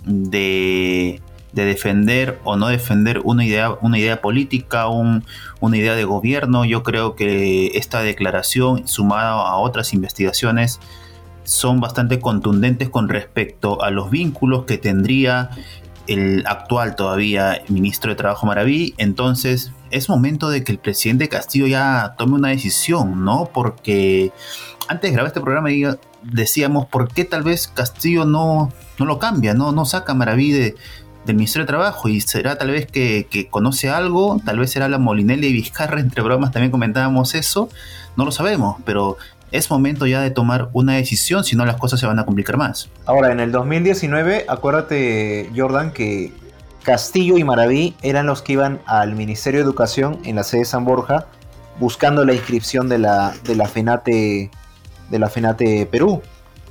de 0.04 1.22
de 1.52 1.64
defender 1.64 2.38
o 2.44 2.56
no 2.56 2.68
defender 2.68 3.20
una 3.24 3.44
idea, 3.44 3.72
una 3.80 3.98
idea 3.98 4.20
política, 4.20 4.86
una 4.88 5.76
idea 5.76 5.94
de 5.94 6.04
gobierno. 6.04 6.64
Yo 6.64 6.82
creo 6.82 7.14
que 7.14 7.68
esta 7.74 8.02
declaración, 8.02 8.86
sumada 8.86 9.32
a 9.32 9.56
otras 9.56 9.94
investigaciones, 9.94 10.80
son 11.44 11.80
bastante 11.80 12.20
contundentes 12.20 12.90
con 12.90 13.08
respecto 13.08 13.82
a 13.82 13.90
los 13.90 14.10
vínculos 14.10 14.64
que 14.66 14.76
tendría 14.76 15.50
el 16.06 16.44
actual 16.46 16.96
todavía 16.96 17.62
ministro 17.68 18.10
de 18.10 18.16
Trabajo 18.16 18.46
Maraví, 18.46 18.94
entonces 18.96 19.72
es 19.90 20.08
momento 20.08 20.50
de 20.50 20.64
que 20.64 20.72
el 20.72 20.78
presidente 20.78 21.28
Castillo 21.28 21.66
ya 21.66 22.14
tome 22.18 22.34
una 22.34 22.48
decisión, 22.48 23.24
¿no? 23.24 23.50
Porque 23.52 24.32
antes 24.88 25.10
de 25.10 25.12
grabar 25.14 25.28
este 25.28 25.40
programa 25.40 25.68
decíamos 26.22 26.86
por 26.86 27.08
qué 27.12 27.24
tal 27.24 27.42
vez 27.42 27.68
Castillo 27.68 28.24
no, 28.24 28.72
no 28.98 29.04
lo 29.04 29.18
cambia, 29.18 29.54
no, 29.54 29.72
no 29.72 29.84
saca 29.84 30.14
Maraví 30.14 30.52
de, 30.52 30.76
del 31.28 31.36
Ministerio 31.36 31.64
de 31.64 31.68
Trabajo 31.68 32.08
y 32.08 32.20
será 32.20 32.58
tal 32.58 32.70
vez 32.70 32.86
que, 32.86 33.26
que, 33.30 33.48
conoce 33.48 33.88
algo, 33.88 34.40
tal 34.44 34.58
vez 34.58 34.72
será 34.72 34.88
la 34.88 34.98
Molinelli 34.98 35.46
y 35.46 35.52
Vizcarra, 35.52 36.00
entre 36.00 36.22
bromas 36.22 36.50
también 36.50 36.70
comentábamos 36.70 37.34
eso, 37.34 37.68
no 38.16 38.24
lo 38.24 38.32
sabemos, 38.32 38.76
pero 38.84 39.16
es 39.52 39.70
momento 39.70 40.06
ya 40.06 40.20
de 40.20 40.30
tomar 40.30 40.68
una 40.72 40.94
decisión, 40.94 41.44
si 41.44 41.56
no 41.56 41.64
las 41.64 41.76
cosas 41.76 42.00
se 42.00 42.06
van 42.06 42.18
a 42.18 42.26
complicar 42.26 42.56
más. 42.56 42.90
Ahora, 43.06 43.32
en 43.32 43.40
el 43.40 43.52
2019, 43.52 44.46
acuérdate, 44.48 45.50
Jordan, 45.56 45.92
que 45.92 46.32
Castillo 46.82 47.38
y 47.38 47.44
Maraví 47.44 47.94
eran 48.02 48.26
los 48.26 48.42
que 48.42 48.54
iban 48.54 48.80
al 48.86 49.14
Ministerio 49.14 49.60
de 49.60 49.64
Educación 49.64 50.18
en 50.24 50.36
la 50.36 50.42
sede 50.42 50.60
de 50.60 50.66
San 50.66 50.84
Borja 50.84 51.26
buscando 51.78 52.24
la 52.24 52.34
inscripción 52.34 52.88
de 52.88 52.98
la, 52.98 53.34
de 53.44 53.54
la 53.54 53.68
FENATE 53.68 54.50
de 55.10 55.18
la 55.18 55.28
FENATE 55.30 55.86
Perú, 55.86 56.20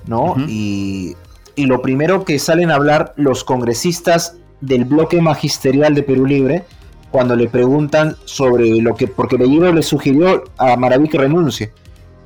¿no? 0.06 0.36
y, 0.48 1.16
y 1.56 1.66
lo 1.66 1.82
primero 1.82 2.24
que 2.24 2.38
salen 2.38 2.70
a 2.70 2.76
hablar 2.76 3.14
los 3.16 3.44
congresistas 3.44 4.36
del 4.62 4.86
bloque 4.86 5.22
magisterial 5.22 5.96
de 5.96 6.04
Perú 6.04 6.26
Libre 6.26 6.64
cuando 7.12 7.36
le 7.36 7.48
preguntan 7.48 8.16
sobre 8.26 8.82
lo 8.82 8.96
que, 8.96 9.08
porque 9.08 9.38
Bellido 9.38 9.72
le 9.72 9.82
sugirió 9.82 10.44
a 10.58 10.76
Maraví 10.76 11.08
que 11.08 11.18
renuncie 11.18 11.72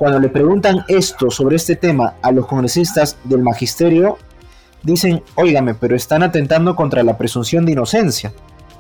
cuando 0.02 0.20
le 0.20 0.30
preguntan 0.30 0.84
esto 0.88 1.30
sobre 1.30 1.58
este 1.58 1.76
tema 1.76 2.16
a 2.24 2.32
los 2.32 2.48
congresistas 2.48 3.18
del 3.24 3.44
magisterio, 3.44 4.18
dicen, 4.82 5.22
óigame, 5.36 5.76
pero 5.76 5.96
están 5.96 6.24
atentando 6.24 6.76
contra 6.76 7.04
la 7.04 7.20
presunción 7.20 7.68
de 7.68 7.74
inocencia 7.74 8.34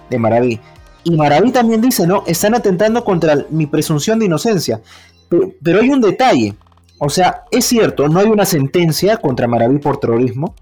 de 0.09 0.17
Maraví. 0.17 0.59
Y 1.03 1.15
Maraví 1.15 1.51
también 1.51 1.79
dice, 1.79 2.07
no, 2.07 2.23
están 2.25 2.55
atentando 2.55 3.03
contra 3.03 3.45
mi 3.51 3.67
presunción 3.67 4.17
de 4.17 4.25
inocencia. 4.25 4.81
Pero, 5.29 5.79
hay 5.79 5.91
un 5.91 6.01
detalle. 6.01 6.55
O 6.97 7.07
sea, 7.07 7.43
es 7.51 7.65
cierto, 7.65 8.07
no 8.09 8.19
hay 8.19 8.25
una 8.25 8.47
sentencia 8.47 9.17
contra 9.17 9.47
Maraví 9.47 9.77
por 9.77 9.99
terrorismo. 9.99 10.55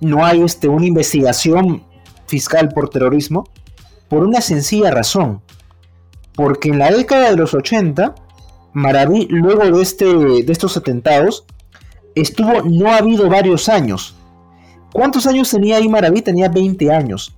No 0.00 0.26
hay 0.26 0.42
este, 0.42 0.66
una 0.66 0.86
investigación 0.86 1.84
fiscal 2.32 2.70
por 2.70 2.88
terrorismo. 2.88 3.44
Por 4.08 4.24
una 4.24 4.40
sencilla 4.40 4.90
razón. 4.90 5.42
Porque 6.34 6.70
en 6.70 6.78
la 6.78 6.90
década 6.90 7.30
de 7.30 7.36
los 7.36 7.52
80 7.52 8.14
Maraví, 8.72 9.26
luego 9.28 9.64
de, 9.76 9.82
este, 9.82 10.06
de 10.06 10.50
estos 10.50 10.78
atentados, 10.78 11.44
estuvo 12.14 12.62
no 12.62 12.90
ha 12.90 12.96
habido 12.96 13.28
varios 13.28 13.68
años. 13.68 14.16
¿Cuántos 14.94 15.26
años 15.26 15.50
tenía 15.50 15.76
ahí 15.76 15.88
Maraví? 15.88 16.22
Tenía 16.22 16.48
20 16.48 16.90
años. 16.90 17.34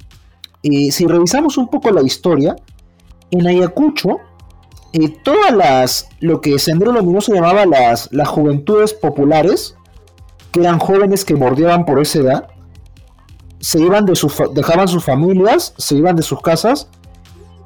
y 0.62 0.92
si 0.92 1.06
revisamos 1.06 1.58
un 1.58 1.68
poco 1.68 1.90
la 1.90 2.02
historia, 2.02 2.56
en 3.32 3.46
Ayacucho, 3.46 4.20
eh, 4.92 5.08
todas 5.24 5.52
las, 5.52 6.08
lo 6.20 6.40
que 6.40 6.58
Sendero 6.60 6.92
Luminoso 6.92 7.34
llamaba 7.34 7.66
las, 7.66 8.08
las 8.12 8.28
juventudes 8.28 8.94
populares, 8.94 9.76
que 10.52 10.60
eran 10.60 10.78
jóvenes 10.78 11.24
que 11.24 11.34
bordeaban 11.34 11.84
por 11.84 12.00
esa 12.00 12.20
edad, 12.20 12.53
se 13.64 13.80
iban 13.80 14.04
de 14.04 14.14
sus, 14.14 14.34
dejaban 14.52 14.88
sus 14.88 15.02
familias, 15.02 15.72
se 15.78 15.96
iban 15.96 16.16
de 16.16 16.22
sus 16.22 16.42
casas 16.42 16.86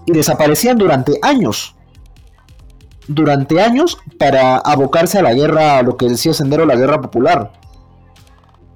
y 0.07 0.13
desaparecían 0.13 0.79
durante 0.79 1.19
años. 1.23 1.75
Durante 3.09 3.61
años 3.61 3.99
para 4.17 4.59
abocarse 4.59 5.19
a 5.19 5.23
la 5.23 5.35
guerra, 5.35 5.79
a 5.79 5.83
lo 5.83 5.97
que 5.97 6.09
decía 6.09 6.33
Sendero, 6.33 6.67
la 6.67 6.77
guerra 6.77 7.01
popular. 7.01 7.51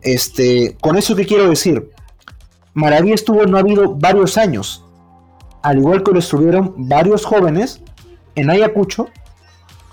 Este, 0.00 0.76
con 0.80 0.96
eso 0.96 1.14
que 1.14 1.24
quiero 1.24 1.48
decir, 1.48 1.92
Maraví 2.74 3.12
estuvo 3.12 3.46
no 3.46 3.56
ha 3.56 3.60
habido 3.60 3.94
varios 3.94 4.36
años, 4.36 4.84
al 5.62 5.78
igual 5.78 6.02
que 6.02 6.10
lo 6.10 6.18
estuvieron 6.18 6.74
varios 6.76 7.24
jóvenes 7.24 7.82
en 8.34 8.50
Ayacucho 8.50 9.06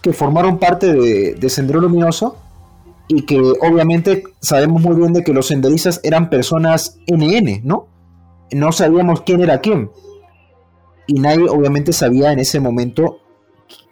que 0.02 0.14
formaron 0.14 0.58
parte 0.58 0.92
de, 0.92 1.50
Sendero 1.52 1.80
Luminoso 1.80 2.38
y 3.10 3.26
que 3.26 3.40
obviamente 3.40 4.24
sabemos 4.40 4.82
muy 4.84 4.96
bien 4.96 5.14
de 5.14 5.24
que 5.24 5.34
los 5.34 5.48
senderistas 5.48 6.00
eran 6.04 6.30
personas 6.30 7.00
NN, 7.08 7.62
¿no? 7.64 7.88
No 8.52 8.72
sabíamos 8.72 9.22
quién 9.22 9.42
era 9.42 9.60
quién. 9.60 9.92
Y 11.08 11.20
nadie 11.20 11.50
obviamente 11.50 11.92
sabía 11.92 12.32
en 12.32 12.40
ese 12.40 12.60
momento 12.60 13.20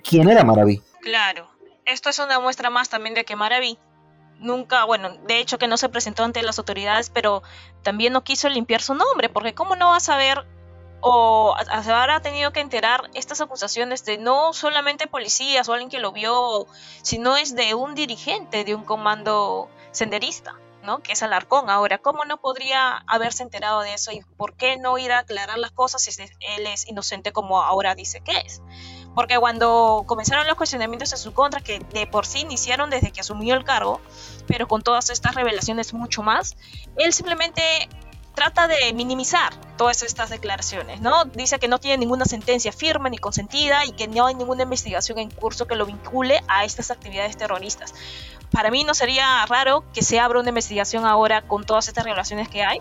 quién 0.07 0.29
era 0.29 0.43
Maraví. 0.43 0.83
Claro, 1.01 1.49
esto 1.85 2.09
es 2.09 2.19
una 2.19 2.39
muestra 2.39 2.69
más 2.69 2.89
también 2.89 3.15
de 3.15 3.25
que 3.25 3.35
Maraví 3.35 3.79
nunca, 4.39 4.85
bueno, 4.85 5.17
de 5.27 5.39
hecho 5.39 5.57
que 5.57 5.67
no 5.67 5.77
se 5.77 5.89
presentó 5.89 6.23
ante 6.23 6.43
las 6.43 6.59
autoridades, 6.59 7.09
pero 7.09 7.41
también 7.81 8.13
no 8.13 8.23
quiso 8.23 8.49
limpiar 8.49 8.83
su 8.83 8.93
nombre, 8.93 9.29
porque 9.29 9.55
¿cómo 9.55 9.75
no 9.75 9.89
va 9.89 9.97
a 9.97 9.99
saber 9.99 10.45
o 11.09 11.55
se 11.83 11.91
habrá 11.91 12.21
tenido 12.21 12.51
que 12.51 12.59
enterar 12.59 13.09
estas 13.13 13.41
acusaciones 13.41 14.03
de 14.05 14.17
no 14.17 14.53
solamente 14.53 15.07
policías 15.07 15.67
o 15.69 15.73
alguien 15.73 15.89
que 15.89 15.99
lo 15.99 16.11
vio, 16.11 16.67
sino 17.01 17.37
es 17.37 17.55
de 17.55 17.73
un 17.75 17.95
dirigente 17.95 18.63
de 18.63 18.75
un 18.75 18.83
comando 18.83 19.69
senderista? 19.91 20.55
¿no? 20.83 21.03
que 21.03 21.11
es 21.11 21.21
Alarcón. 21.21 21.69
Ahora, 21.69 21.97
¿cómo 21.97 22.23
no 22.23 22.37
podría 22.37 23.03
haberse 23.07 23.43
enterado 23.43 23.81
de 23.81 23.93
eso 23.93 24.13
y 24.13 24.21
por 24.37 24.55
qué 24.55 24.77
no 24.77 24.97
ir 24.97 25.11
a 25.11 25.19
aclarar 25.19 25.57
las 25.57 25.71
cosas 25.71 26.01
si 26.01 26.11
él 26.21 26.65
es 26.65 26.87
inocente 26.87 27.33
como 27.33 27.61
ahora 27.61 27.93
dice 27.93 28.21
que 28.21 28.37
es? 28.39 28.61
Porque 29.13 29.37
cuando 29.37 30.05
comenzaron 30.07 30.47
los 30.47 30.55
cuestionamientos 30.55 31.11
en 31.11 31.17
su 31.17 31.33
contra, 31.33 31.59
que 31.59 31.79
de 31.79 32.07
por 32.07 32.25
sí 32.25 32.39
iniciaron 32.39 32.89
desde 32.89 33.11
que 33.11 33.19
asumió 33.19 33.55
el 33.55 33.65
cargo, 33.65 33.99
pero 34.47 34.67
con 34.67 34.81
todas 34.81 35.09
estas 35.09 35.35
revelaciones 35.35 35.93
mucho 35.93 36.23
más, 36.23 36.55
él 36.97 37.11
simplemente 37.11 37.89
trata 38.37 38.67
de 38.67 38.93
minimizar 38.93 39.51
todas 39.77 40.03
estas 40.03 40.29
declaraciones, 40.29 41.01
¿no? 41.01 41.25
Dice 41.25 41.57
que 41.57 41.67
no 41.67 41.79
tiene 41.79 41.97
ninguna 41.97 42.25
sentencia 42.25 42.71
firme 42.71 43.09
ni 43.09 43.17
consentida 43.17 43.83
y 43.83 43.93
que 43.93 44.07
no 44.07 44.27
hay 44.27 44.35
ninguna 44.35 44.61
investigación 44.61 45.17
en 45.17 45.31
curso 45.31 45.65
que 45.65 45.75
lo 45.75 45.87
vincule 45.87 46.43
a 46.47 46.63
estas 46.63 46.91
actividades 46.91 47.35
terroristas. 47.35 47.95
Para 48.51 48.69
mí 48.69 48.83
no 48.83 48.93
sería 48.93 49.43
raro 49.47 49.83
que 49.91 50.03
se 50.03 50.19
abra 50.19 50.39
una 50.39 50.49
investigación 50.49 51.03
ahora 51.03 51.41
con 51.41 51.65
todas 51.65 51.87
estas 51.87 52.03
revelaciones 52.03 52.47
que 52.47 52.63
hay, 52.63 52.79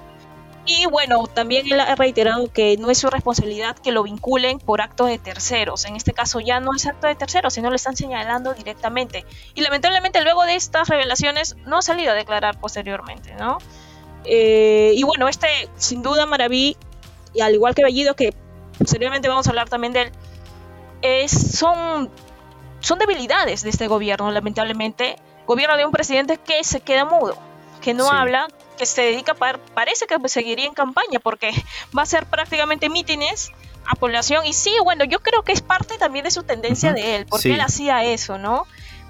y 0.66 0.84
bueno, 0.84 1.26
también 1.26 1.72
él 1.72 1.80
ha 1.80 1.94
reiterado 1.94 2.52
que 2.52 2.76
no 2.76 2.90
es 2.90 2.98
su 2.98 3.08
responsabilidad 3.08 3.78
que 3.78 3.92
lo 3.92 4.02
vinculen 4.02 4.58
por 4.58 4.82
actos 4.82 5.06
de 5.06 5.18
terceros. 5.18 5.86
En 5.86 5.96
este 5.96 6.12
caso 6.12 6.40
ya 6.40 6.60
no 6.60 6.74
es 6.74 6.86
acto 6.86 7.06
de 7.06 7.14
terceros, 7.14 7.54
sino 7.54 7.70
lo 7.70 7.76
están 7.76 7.96
señalando 7.96 8.52
directamente. 8.52 9.24
Y 9.54 9.62
lamentablemente 9.62 10.20
luego 10.22 10.44
de 10.44 10.56
estas 10.56 10.88
revelaciones 10.88 11.56
no 11.64 11.78
ha 11.78 11.82
salido 11.82 12.10
a 12.10 12.14
declarar 12.14 12.60
posteriormente, 12.60 13.32
¿no? 13.36 13.58
Eh, 14.26 14.92
y 14.94 15.02
bueno, 15.04 15.28
este 15.28 15.46
sin 15.76 16.02
duda 16.02 16.26
Maraví, 16.26 16.76
y 17.34 17.40
al 17.40 17.54
igual 17.54 17.74
que 17.74 17.84
Bellido, 17.84 18.14
que 18.14 18.34
posteriormente 18.78 19.28
vamos 19.28 19.46
a 19.46 19.50
hablar 19.50 19.68
también 19.68 19.92
de 19.92 20.02
él, 20.02 20.12
es, 21.02 21.30
son, 21.30 22.10
son 22.80 22.98
debilidades 22.98 23.62
de 23.62 23.70
este 23.70 23.86
gobierno, 23.86 24.30
lamentablemente. 24.30 25.16
Gobierno 25.46 25.76
de 25.76 25.84
un 25.84 25.92
presidente 25.92 26.38
que 26.38 26.64
se 26.64 26.80
queda 26.80 27.04
mudo, 27.04 27.38
que 27.80 27.94
no 27.94 28.10
habla, 28.10 28.48
que 28.76 28.84
se 28.84 29.02
dedica, 29.02 29.34
parece 29.34 30.06
que 30.06 30.28
seguiría 30.28 30.66
en 30.66 30.74
campaña 30.74 31.20
porque 31.20 31.52
va 31.96 32.02
a 32.02 32.06
ser 32.06 32.26
prácticamente 32.26 32.88
mítines 32.88 33.52
a 33.86 33.94
población 33.94 34.44
y 34.44 34.52
sí, 34.52 34.74
bueno, 34.82 35.04
yo 35.04 35.20
creo 35.20 35.42
que 35.42 35.52
es 35.52 35.62
parte 35.62 35.98
también 35.98 36.24
de 36.24 36.32
su 36.32 36.42
tendencia 36.42 36.92
de 36.92 37.14
él, 37.14 37.26
porque 37.26 37.54
él 37.54 37.60
hacía 37.60 38.02
eso, 38.02 38.38
¿no? 38.38 38.66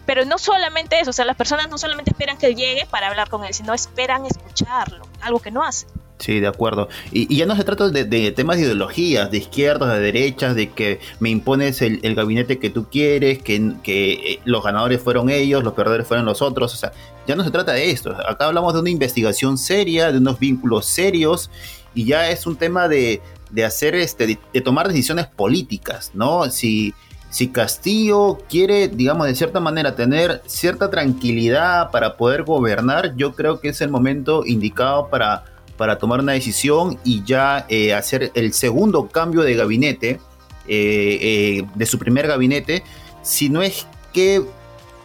Pero 0.07 0.25
no 0.25 0.39
solamente 0.39 1.01
eso, 1.01 1.11
o 1.11 1.13
sea, 1.13 1.25
las 1.25 1.37
personas 1.37 1.69
no 1.69 1.79
solamente 1.79 2.13
esperan 2.13 2.39
que 2.39 2.47
él 2.47 2.57
llegue 2.57 2.87
para 2.89 3.09
hablar 3.09 3.29
con 3.29 3.45
él, 3.45 3.53
sino 3.53 3.75
esperan 3.75 4.25
escucharlo, 4.25 5.05
algo 5.21 5.41
que 5.41 5.51
no 5.51 5.65
hace. 5.65 5.87
Sí, 6.19 6.41
de 6.41 6.47
acuerdo. 6.47 6.89
Y, 7.13 7.37
ya 7.37 7.45
no 7.45 7.57
se 7.57 7.65
trata 7.65 7.91
de, 7.91 8.33
temas 8.33 8.57
de 8.57 8.63
ideologías, 8.63 9.31
de 9.31 9.39
izquierdas, 9.39 9.93
de 9.93 10.01
derechas, 10.01 10.55
de 10.55 10.71
que 10.71 10.99
me 11.21 11.29
impones 11.29 11.83
el, 11.83 12.15
gabinete 12.15 12.59
que 12.59 12.71
tú 12.71 12.89
quieres, 12.89 13.43
que, 13.43 13.57
eh, 13.85 14.41
los 14.45 14.65
ganadores 14.65 15.03
fueron 15.03 15.29
ellos, 15.29 15.63
los 15.63 15.75
perdedores 15.75 16.07
fueron 16.07 16.25
los 16.25 16.41
otros. 16.41 16.73
O 16.73 16.77
sea, 16.77 16.93
ya 17.27 17.37
no 17.37 17.45
se 17.45 17.51
trata 17.51 17.73
de 17.73 17.91
esto. 17.91 18.17
Acá 18.27 18.47
hablamos 18.47 18.73
de 18.73 18.81
una 18.81 18.91
investigación 18.91 19.59
seria, 19.59 20.11
de 20.11 20.19
unos 20.19 20.39
vínculos 20.39 20.87
serios, 20.87 21.51
y 21.95 22.07
ya 22.07 22.31
es 22.31 22.47
un 22.47 22.57
tema 22.57 22.89
de, 22.89 23.21
hacer, 23.67 23.95
este, 23.95 24.39
de, 24.53 24.61
tomar 24.63 24.89
decisiones 24.89 25.27
políticas, 25.27 26.13
¿no? 26.15 26.51
Si, 26.51 26.95
si 27.31 27.49
Castillo 27.49 28.39
quiere, 28.49 28.89
digamos, 28.89 29.27
de 29.27 29.35
cierta 29.35 29.61
manera 29.61 29.95
tener 29.95 30.43
cierta 30.47 30.91
tranquilidad 30.91 31.91
para 31.91 32.17
poder 32.17 32.45
gobernar, 32.45 33.15
yo 33.17 33.35
creo 33.35 33.61
que 33.61 33.69
es 33.69 33.81
el 33.81 33.91
momento 33.91 34.45
indicado 34.47 35.09
para 35.09 35.45
para 35.77 35.99
tomar 35.99 36.21
una 36.21 36.33
decisión 36.33 36.99
y 37.05 37.23
ya 37.25 37.67
eh, 37.69 37.95
hacer 37.95 38.33
el 38.35 38.53
segundo 38.53 39.09
cambio 39.09 39.43
de 39.43 39.55
gabinete, 39.55 40.21
eh, 40.69 41.19
eh, 41.21 41.65
de 41.75 41.87
su 41.87 41.99
primer 41.99 42.27
gabinete, 42.27 42.83
si 43.23 43.49
no 43.49 43.63
es 43.63 43.87
que 44.13 44.43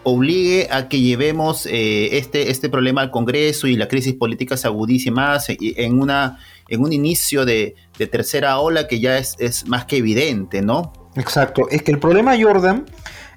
obligue 0.03 0.67
a 0.71 0.89
que 0.89 0.99
llevemos 0.99 1.67
este, 1.67 2.49
este 2.49 2.69
problema 2.69 3.01
al 3.01 3.11
Congreso 3.11 3.67
y 3.67 3.75
la 3.75 3.87
crisis 3.87 4.15
política 4.15 4.57
se 4.57 4.65
agudice 4.65 5.11
más 5.11 5.45
en, 5.49 5.99
una, 5.99 6.39
en 6.69 6.81
un 6.81 6.91
inicio 6.91 7.45
de, 7.45 7.75
tercera 8.09 8.57
ola 8.57 8.87
que 8.87 8.99
ya 8.99 9.19
es, 9.19 9.35
es, 9.37 9.67
más 9.67 9.85
que 9.85 9.97
evidente, 9.97 10.63
¿no? 10.63 10.91
Exacto, 11.15 11.67
es 11.69 11.83
que 11.83 11.91
el 11.91 11.99
problema, 11.99 12.33
Jordan, 12.39 12.85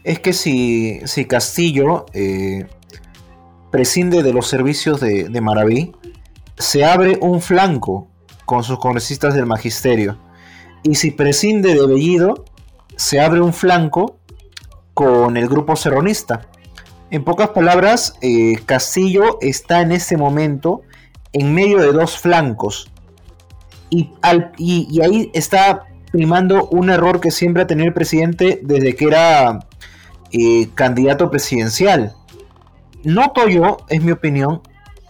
es 0.04 0.20
que 0.20 0.32
si, 0.32 1.00
si 1.04 1.24
Castillo 1.24 2.06
prescinde 3.74 4.22
de 4.22 4.32
los 4.32 4.46
servicios 4.46 5.00
de, 5.00 5.40
Maraví, 5.40 5.90
se 6.56 6.84
abre 6.84 7.18
un 7.20 7.40
flanco 7.40 8.06
con 8.44 8.62
sus 8.62 8.78
congresistas 8.78 9.34
del 9.34 9.46
magisterio. 9.46 10.16
Y 10.84 10.94
si 10.94 11.10
prescinde 11.10 11.74
de 11.74 11.84
Bellido, 11.84 12.44
se 12.94 13.20
abre 13.20 13.40
un 13.40 13.52
flanco 13.52 14.20
con 14.94 15.36
el 15.36 15.48
grupo 15.48 15.74
serronista. 15.74 16.46
En 17.10 17.24
pocas 17.24 17.48
palabras, 17.48 18.14
eh, 18.20 18.60
Castillo 18.64 19.38
está 19.40 19.80
en 19.80 19.90
este 19.90 20.16
momento 20.16 20.82
en 21.32 21.52
medio 21.52 21.78
de 21.78 21.90
dos 21.90 22.16
flancos. 22.16 22.92
Y, 23.90 24.12
y, 24.56 25.00
ahí 25.00 25.32
está 25.34 25.86
primando 26.14 26.68
un 26.68 26.90
error 26.90 27.20
que 27.20 27.32
siempre 27.32 27.64
ha 27.64 27.66
tenido 27.66 27.88
el 27.88 27.92
presidente 27.92 28.60
desde 28.62 28.94
que 28.94 29.06
era 29.06 29.66
eh, 30.30 30.68
candidato 30.76 31.28
presidencial. 31.28 32.12
Noto 33.02 33.48
yo, 33.48 33.78
es 33.88 34.00
mi 34.00 34.12
opinión, 34.12 34.62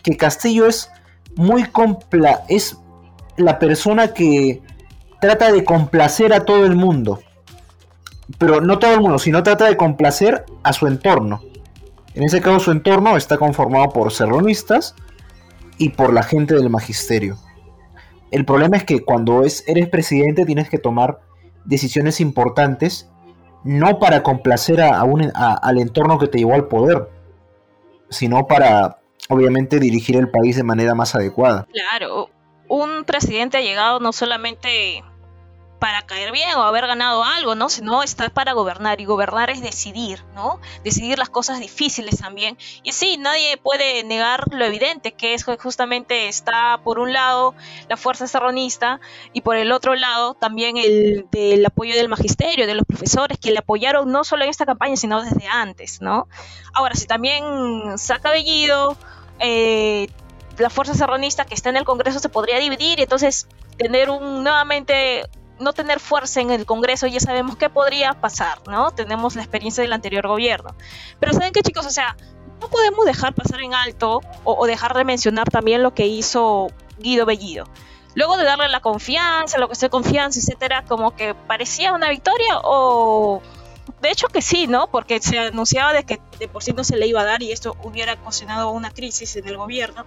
que 0.02 0.16
Castillo 0.16 0.66
es 0.66 0.90
muy 1.36 1.64
compla 1.64 2.44
es 2.48 2.78
la 3.36 3.58
persona 3.58 4.14
que 4.14 4.62
trata 5.20 5.52
de 5.52 5.62
complacer 5.62 6.32
a 6.32 6.46
todo 6.46 6.64
el 6.64 6.74
mundo. 6.74 7.20
Pero 8.38 8.62
no 8.62 8.78
todo 8.78 8.94
el 8.94 9.02
mundo, 9.02 9.18
sino 9.18 9.42
trata 9.42 9.66
de 9.66 9.76
complacer 9.76 10.46
a 10.62 10.72
su 10.72 10.86
entorno. 10.86 11.42
En 12.14 12.22
ese 12.22 12.40
caso 12.40 12.60
su 12.60 12.70
entorno 12.70 13.18
está 13.18 13.36
conformado 13.36 13.90
por 13.90 14.10
serronistas 14.10 14.94
y 15.76 15.90
por 15.90 16.14
la 16.14 16.22
gente 16.22 16.54
del 16.54 16.70
magisterio. 16.70 17.36
El 18.34 18.44
problema 18.44 18.76
es 18.76 18.82
que 18.82 19.04
cuando 19.04 19.44
es, 19.44 19.62
eres 19.68 19.88
presidente 19.88 20.44
tienes 20.44 20.68
que 20.68 20.78
tomar 20.78 21.20
decisiones 21.64 22.20
importantes, 22.20 23.08
no 23.62 24.00
para 24.00 24.24
complacer 24.24 24.80
a, 24.80 25.00
al 25.00 25.78
entorno 25.78 26.18
que 26.18 26.26
te 26.26 26.38
llevó 26.38 26.54
al 26.54 26.66
poder, 26.66 27.08
sino 28.10 28.48
para, 28.48 28.98
obviamente, 29.28 29.78
dirigir 29.78 30.16
el 30.16 30.32
país 30.32 30.56
de 30.56 30.64
manera 30.64 30.96
más 30.96 31.14
adecuada. 31.14 31.68
Claro, 31.72 32.28
un 32.66 33.04
presidente 33.04 33.58
ha 33.58 33.60
llegado 33.60 34.00
no 34.00 34.12
solamente 34.12 35.04
para 35.84 36.00
caer 36.00 36.32
bien 36.32 36.54
o 36.56 36.62
haber 36.62 36.86
ganado 36.86 37.24
algo, 37.24 37.54
¿no? 37.54 37.68
Sino 37.68 38.02
está 38.02 38.30
para 38.30 38.54
gobernar 38.54 39.02
y 39.02 39.04
gobernar 39.04 39.50
es 39.50 39.60
decidir, 39.60 40.24
¿no? 40.34 40.58
Decidir 40.82 41.18
las 41.18 41.28
cosas 41.28 41.60
difíciles 41.60 42.20
también. 42.20 42.56
Y 42.82 42.92
sí, 42.92 43.18
nadie 43.18 43.58
puede 43.58 44.02
negar 44.02 44.50
lo 44.50 44.64
evidente, 44.64 45.12
que 45.12 45.34
es 45.34 45.44
justamente 45.44 46.28
está 46.28 46.80
por 46.82 46.98
un 46.98 47.12
lado 47.12 47.54
la 47.90 47.98
fuerza 47.98 48.26
serronista 48.26 48.98
y 49.34 49.42
por 49.42 49.56
el 49.56 49.72
otro 49.72 49.94
lado 49.94 50.32
también 50.32 50.78
el 50.78 51.66
apoyo 51.66 51.94
del 51.94 52.08
magisterio, 52.08 52.66
de 52.66 52.76
los 52.76 52.86
profesores 52.86 53.36
que 53.36 53.50
le 53.50 53.58
apoyaron 53.58 54.10
no 54.10 54.24
solo 54.24 54.44
en 54.44 54.48
esta 54.48 54.64
campaña, 54.64 54.96
sino 54.96 55.22
desde 55.22 55.46
antes, 55.48 56.00
¿no? 56.00 56.28
Ahora, 56.72 56.94
si 56.94 57.06
también 57.06 57.98
saca 57.98 58.30
Bellido, 58.30 58.96
eh, 59.38 60.08
la 60.56 60.70
fuerza 60.70 60.94
serronista 60.94 61.44
que 61.44 61.52
está 61.52 61.68
en 61.68 61.76
el 61.76 61.84
Congreso 61.84 62.20
se 62.20 62.30
podría 62.30 62.58
dividir 62.58 63.00
y 63.00 63.02
entonces 63.02 63.48
tener 63.76 64.08
un 64.08 64.42
nuevamente 64.44 65.28
no 65.64 65.72
tener 65.72 65.98
fuerza 65.98 66.40
en 66.40 66.50
el 66.50 66.66
Congreso, 66.66 67.06
ya 67.06 67.18
sabemos 67.18 67.56
qué 67.56 67.68
podría 67.68 68.14
pasar, 68.14 68.58
¿no? 68.68 68.92
Tenemos 68.92 69.34
la 69.34 69.42
experiencia 69.42 69.82
del 69.82 69.92
anterior 69.92 70.28
gobierno. 70.28 70.76
Pero 71.18 71.32
¿saben 71.32 71.52
qué, 71.52 71.62
chicos? 71.62 71.86
O 71.86 71.90
sea, 71.90 72.16
no 72.60 72.68
podemos 72.68 73.04
dejar 73.04 73.34
pasar 73.34 73.60
en 73.60 73.74
alto 73.74 74.20
o, 74.44 74.66
dejar 74.66 74.94
de 74.94 75.04
mencionar 75.04 75.48
también 75.50 75.82
lo 75.82 75.94
que 75.94 76.06
hizo 76.06 76.68
Guido 76.98 77.26
Bellido. 77.26 77.66
Luego 78.14 78.36
de 78.36 78.44
darle 78.44 78.68
la 78.68 78.80
confianza, 78.80 79.58
lo 79.58 79.68
que 79.68 79.74
sea 79.74 79.88
confianza, 79.88 80.38
etcétera, 80.38 80.84
como 80.86 81.16
que 81.16 81.34
parecía 81.34 81.92
una 81.92 82.10
victoria 82.10 82.60
o 82.62 83.42
de 84.00 84.10
hecho 84.10 84.28
que 84.28 84.40
sí, 84.40 84.66
¿no? 84.66 84.88
Porque 84.88 85.20
se 85.20 85.38
anunciaba 85.38 85.92
de 85.92 86.04
que 86.04 86.20
de 86.38 86.46
por 86.46 86.62
sí 86.62 86.72
no 86.72 86.84
se 86.84 86.96
le 86.96 87.06
iba 87.06 87.22
a 87.22 87.24
dar 87.24 87.42
y 87.42 87.52
esto 87.52 87.76
hubiera 87.82 88.14
ocasionado 88.14 88.70
una 88.70 88.90
crisis 88.90 89.34
en 89.36 89.48
el 89.48 89.56
gobierno. 89.56 90.06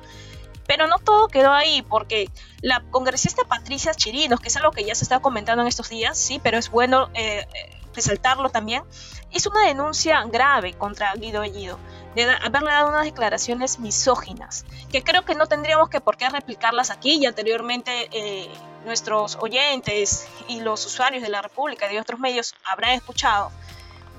Pero 0.67 0.87
no 0.87 0.99
todo 0.99 1.29
quedó 1.29 1.53
ahí, 1.53 1.81
porque 1.81 2.29
la 2.61 2.83
congresista 2.91 3.43
Patricia 3.45 3.93
Chirinos, 3.93 4.39
que 4.41 4.49
es 4.49 4.57
algo 4.57 4.71
que 4.71 4.83
ya 4.83 4.95
se 4.95 5.05
está 5.05 5.19
comentando 5.19 5.61
en 5.61 5.67
estos 5.67 5.89
días, 5.89 6.17
sí, 6.17 6.39
pero 6.43 6.57
es 6.57 6.69
bueno 6.69 7.09
eh, 7.13 7.47
eh, 7.53 7.77
resaltarlo 7.95 8.49
también, 8.49 8.83
hizo 9.31 9.49
una 9.49 9.65
denuncia 9.65 10.23
grave 10.25 10.73
contra 10.73 11.13
Guido 11.15 11.41
Bellido, 11.41 11.79
de 12.15 12.29
haberle 12.29 12.71
dado 12.71 12.89
unas 12.89 13.05
declaraciones 13.05 13.79
misóginas, 13.79 14.65
que 14.91 15.03
creo 15.03 15.23
que 15.23 15.35
no 15.35 15.47
tendríamos 15.47 15.89
que 15.89 16.01
por 16.01 16.17
qué 16.17 16.29
replicarlas 16.29 16.91
aquí 16.91 17.17
y 17.17 17.25
anteriormente 17.25 18.09
eh, 18.11 18.49
nuestros 18.85 19.37
oyentes 19.39 20.27
y 20.49 20.59
los 20.59 20.85
usuarios 20.85 21.23
de 21.23 21.29
la 21.29 21.41
República 21.41 21.89
y 21.89 21.95
de 21.95 22.01
otros 22.01 22.19
medios 22.19 22.55
habrán 22.65 22.91
escuchado. 22.91 23.51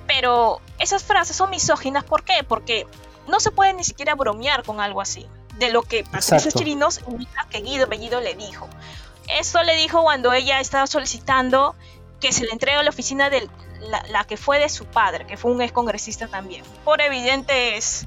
Pero 0.07 0.63
esas 0.79 1.05
frases 1.05 1.37
son 1.37 1.51
misóginas, 1.51 2.05
¿por 2.05 2.25
qué? 2.25 2.43
Porque 2.43 2.87
no 3.27 3.41
se 3.41 3.51
puede 3.51 3.75
ni 3.75 3.85
siquiera 3.85 4.15
bromear 4.15 4.63
con 4.63 4.81
algo 4.81 5.03
así 5.03 5.29
de 5.59 5.71
lo 5.71 5.83
que 5.83 6.05
Patricia 6.05 6.51
Chirinos 6.51 7.01
indica 7.09 7.47
que 7.51 7.61
Guido 7.61 7.87
Bellido 7.87 8.21
le 8.21 8.35
dijo. 8.35 8.69
Eso 9.29 9.63
le 9.63 9.77
dijo 9.77 10.03
cuando 10.03 10.33
ella 10.33 10.61
estaba 10.61 10.87
solicitando 10.87 11.75
que 12.21 12.33
se 12.33 12.45
le 12.45 12.53
entregue 12.53 12.79
a 12.79 12.83
la 12.83 12.91
oficina 12.91 13.31
de 13.31 13.49
la, 14.11 14.25
que 14.25 14.37
fue 14.37 14.59
de 14.59 14.69
su 14.69 14.87
padre, 14.87 15.27
que 15.27 15.37
fue 15.37 15.51
un 15.51 15.63
ex 15.63 15.73
congresista 15.73 16.27
también, 16.27 16.65
por 16.85 17.01
evidentes 17.01 18.07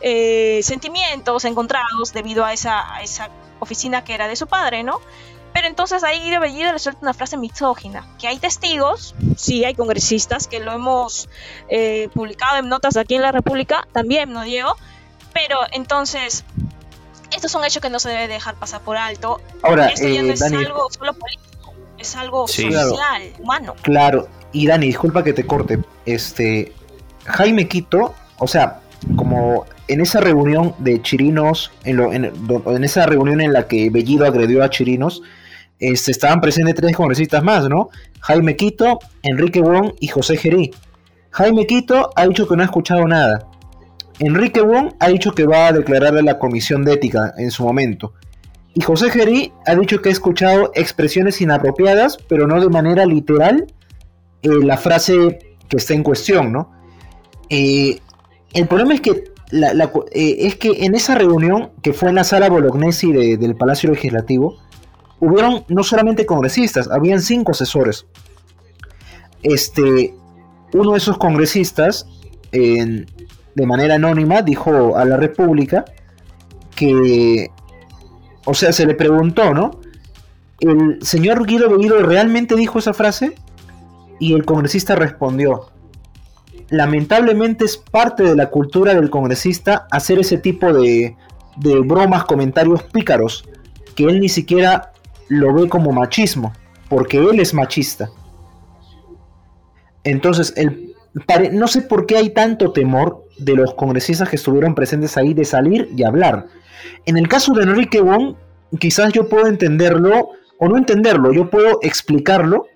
eh, 0.00 0.60
sentimientos 0.62 1.44
encontrados 1.44 2.12
debido 2.14 2.44
a 2.44 2.52
esa, 2.52 2.94
a 2.94 3.02
esa 3.02 3.28
oficina 3.58 4.02
que 4.04 4.14
era 4.14 4.28
de 4.28 4.36
su 4.36 4.46
padre, 4.46 4.82
¿no? 4.82 5.00
Pero 5.52 5.66
entonces 5.66 6.04
ahí 6.04 6.20
Guido 6.20 6.40
Bellido 6.40 6.72
le 6.72 6.78
suelta 6.78 7.00
una 7.02 7.12
frase 7.12 7.36
misógina, 7.36 8.06
que 8.18 8.28
hay 8.28 8.38
testigos, 8.38 9.14
sí 9.36 9.64
hay 9.64 9.74
congresistas, 9.74 10.46
que 10.46 10.60
lo 10.60 10.72
hemos 10.72 11.28
eh, 11.68 12.08
publicado 12.14 12.58
en 12.58 12.68
notas 12.68 12.96
aquí 12.96 13.16
en 13.16 13.22
la 13.22 13.32
República, 13.32 13.86
también, 13.92 14.32
¿no, 14.32 14.42
Diego? 14.42 14.76
Pero 15.32 15.58
entonces, 15.72 16.44
estos 17.34 17.50
son 17.50 17.64
hechos 17.64 17.82
que 17.82 17.90
no 17.90 17.98
se 17.98 18.10
debe 18.10 18.28
dejar 18.28 18.54
pasar 18.56 18.80
por 18.82 18.96
alto. 18.96 19.40
Ahora, 19.62 19.88
Esto 19.88 20.08
ya 20.08 20.22
no 20.22 20.28
eh, 20.28 20.32
es 20.32 20.42
algo 20.42 20.88
solo 20.90 21.12
político, 21.14 21.74
es 21.98 22.16
algo 22.16 22.48
social, 22.48 23.32
humano. 23.38 23.74
Claro, 23.82 24.28
y 24.52 24.66
Dani, 24.66 24.86
disculpa 24.86 25.22
que 25.22 25.32
te 25.32 25.46
corte. 25.46 25.78
Este, 26.06 26.72
Jaime 27.24 27.68
Quito, 27.68 28.14
o 28.38 28.48
sea, 28.48 28.80
como 29.16 29.66
en 29.88 30.00
esa 30.00 30.20
reunión 30.20 30.74
de 30.78 31.00
Chirinos, 31.02 31.72
en, 31.84 32.84
esa 32.84 33.06
reunión 33.06 33.40
en 33.40 33.52
la 33.52 33.66
que 33.66 33.90
Bellido 33.90 34.26
agredió 34.26 34.62
a 34.62 34.70
Chirinos, 34.70 35.22
este, 35.78 36.10
estaban 36.10 36.40
presentes 36.40 36.74
tres 36.74 36.94
congresistas 36.94 37.42
más, 37.42 37.68
¿no? 37.68 37.90
Jaime 38.20 38.56
Quito, 38.56 38.98
Enrique 39.22 39.60
Wong 39.60 39.94
y 39.98 40.08
José 40.08 40.36
Gerí. 40.36 40.72
Jaime 41.30 41.66
Quito 41.66 42.10
ha 42.16 42.26
dicho 42.26 42.46
que 42.46 42.56
no 42.56 42.62
ha 42.62 42.66
escuchado 42.66 43.06
nada. 43.06 43.49
Enrique 44.20 44.60
Wong 44.60 44.92
ha 45.00 45.08
dicho 45.08 45.32
que 45.32 45.46
va 45.46 45.68
a 45.68 45.72
declarar 45.72 46.16
a 46.16 46.22
la 46.22 46.38
comisión 46.38 46.84
de 46.84 46.92
ética 46.92 47.32
en 47.38 47.50
su 47.50 47.64
momento. 47.64 48.12
Y 48.74 48.82
José 48.82 49.10
Gerí 49.10 49.52
ha 49.66 49.74
dicho 49.74 50.00
que 50.00 50.10
ha 50.10 50.12
escuchado 50.12 50.70
expresiones 50.74 51.40
inapropiadas, 51.40 52.18
pero 52.28 52.46
no 52.46 52.60
de 52.60 52.68
manera 52.68 53.06
literal, 53.06 53.66
eh, 54.42 54.48
la 54.62 54.76
frase 54.76 55.56
que 55.68 55.78
está 55.78 55.94
en 55.94 56.02
cuestión, 56.02 56.52
¿no? 56.52 56.70
Eh, 57.48 57.98
el 58.52 58.68
problema 58.68 58.94
es 58.94 59.00
que, 59.00 59.10
eh, 59.10 60.36
es 60.38 60.56
que 60.56 60.84
en 60.84 60.94
esa 60.94 61.14
reunión, 61.14 61.70
que 61.82 61.94
fue 61.94 62.10
en 62.10 62.16
la 62.16 62.24
sala 62.24 62.50
Bolognesi 62.50 63.12
del 63.12 63.56
Palacio 63.56 63.90
Legislativo, 63.90 64.58
hubieron 65.18 65.64
no 65.68 65.82
solamente 65.82 66.26
congresistas, 66.26 66.88
habían 66.90 67.22
cinco 67.22 67.52
asesores. 67.52 68.06
Este, 69.42 70.14
uno 70.74 70.92
de 70.92 70.98
esos 70.98 71.16
congresistas, 71.16 72.06
de 73.60 73.66
manera 73.66 73.96
anónima 73.96 74.40
dijo 74.40 74.96
a 74.96 75.04
la 75.04 75.18
República 75.18 75.84
que, 76.74 77.50
o 78.46 78.54
sea, 78.54 78.72
se 78.72 78.86
le 78.86 78.94
preguntó, 78.94 79.52
¿no? 79.52 79.80
¿El 80.60 80.98
señor 81.02 81.46
Guido 81.46 81.68
Bellido 81.68 82.02
realmente 82.02 82.56
dijo 82.56 82.78
esa 82.78 82.94
frase? 82.94 83.34
Y 84.18 84.32
el 84.32 84.46
congresista 84.46 84.94
respondió, 84.94 85.66
lamentablemente 86.70 87.66
es 87.66 87.76
parte 87.76 88.22
de 88.22 88.34
la 88.34 88.48
cultura 88.48 88.94
del 88.94 89.10
congresista 89.10 89.86
hacer 89.90 90.18
ese 90.18 90.38
tipo 90.38 90.72
de, 90.72 91.16
de 91.56 91.80
bromas, 91.80 92.24
comentarios 92.24 92.82
pícaros, 92.84 93.44
que 93.94 94.04
él 94.04 94.20
ni 94.20 94.30
siquiera 94.30 94.92
lo 95.28 95.52
ve 95.52 95.68
como 95.68 95.92
machismo, 95.92 96.54
porque 96.88 97.18
él 97.18 97.40
es 97.40 97.52
machista. 97.52 98.10
Entonces, 100.02 100.54
el, 100.56 100.89
no 101.52 101.66
sé 101.68 101.82
por 101.82 102.06
qué 102.06 102.16
hay 102.16 102.30
tanto 102.30 102.72
temor 102.72 103.24
de 103.38 103.54
los 103.54 103.74
congresistas 103.74 104.28
que 104.28 104.36
estuvieron 104.36 104.74
presentes 104.74 105.16
ahí 105.16 105.34
de 105.34 105.44
salir 105.44 105.88
y 105.96 106.04
hablar. 106.04 106.46
En 107.06 107.16
el 107.16 107.28
caso 107.28 107.52
de 107.54 107.64
Enrique 107.64 108.00
Wong, 108.00 108.36
quizás 108.78 109.12
yo 109.12 109.28
puedo 109.28 109.46
entenderlo 109.46 110.30
o 110.58 110.68
no 110.68 110.76
entenderlo, 110.76 111.32
yo 111.32 111.50
puedo 111.50 111.78
explicarlo 111.82 112.66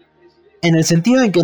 en 0.62 0.74
el 0.74 0.84
sentido 0.84 1.22
en 1.22 1.30
que 1.30 1.42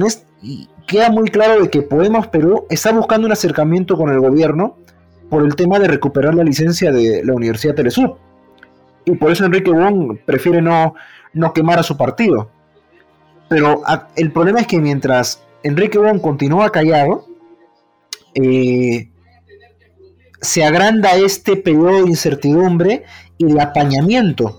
queda 0.87 1.11
muy 1.11 1.29
claro 1.29 1.63
de 1.63 1.71
que 1.71 1.83
Podemos 1.83 2.27
Perú 2.29 2.67
está 2.71 2.91
buscando 2.93 3.27
un 3.27 3.33
acercamiento 3.33 3.97
con 3.97 4.11
el 4.11 4.19
gobierno 4.19 4.77
por 5.29 5.45
el 5.45 5.55
tema 5.55 5.79
de 5.79 5.87
recuperar 5.87 6.35
la 6.35 6.43
licencia 6.43 6.91
de 6.91 7.23
la 7.25 7.35
Universidad 7.35 7.75
Telesur. 7.75 8.17
Y 9.05 9.13
por 9.13 9.31
eso 9.31 9.45
Enrique 9.45 9.71
Wong 9.71 10.19
prefiere 10.25 10.61
no, 10.61 10.95
no 11.33 11.53
quemar 11.53 11.79
a 11.79 11.83
su 11.83 11.97
partido. 11.97 12.51
Pero 13.49 13.83
el 14.17 14.33
problema 14.33 14.61
es 14.61 14.67
que 14.67 14.81
mientras 14.81 15.43
Enrique 15.63 15.99
Wong 15.99 16.21
continúa 16.21 16.71
callado, 16.71 17.27
eh, 18.35 19.11
se 20.41 20.65
agranda 20.65 21.17
este 21.17 21.57
periodo 21.57 22.05
de 22.05 22.11
incertidumbre 22.11 23.05
y 23.37 23.45
de 23.45 23.61
apañamiento, 23.61 24.57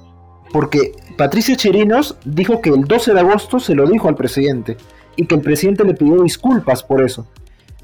porque 0.52 0.94
Patricia 1.18 1.56
Chirinos 1.56 2.18
dijo 2.26 2.62
que 2.62 2.70
el 2.70 2.86
12 2.86 3.14
de 3.14 3.20
agosto 3.20 3.60
se 3.60 3.76
lo 3.76 3.88
dijo 3.88 4.08
al 4.08 4.16
presidente 4.16 4.78
y 5.16 5.26
que 5.26 5.36
el 5.36 5.42
presidente 5.42 5.84
le 5.84 5.94
pidió 5.94 6.22
disculpas 6.22 6.84
por 6.84 7.02
eso. 7.02 7.28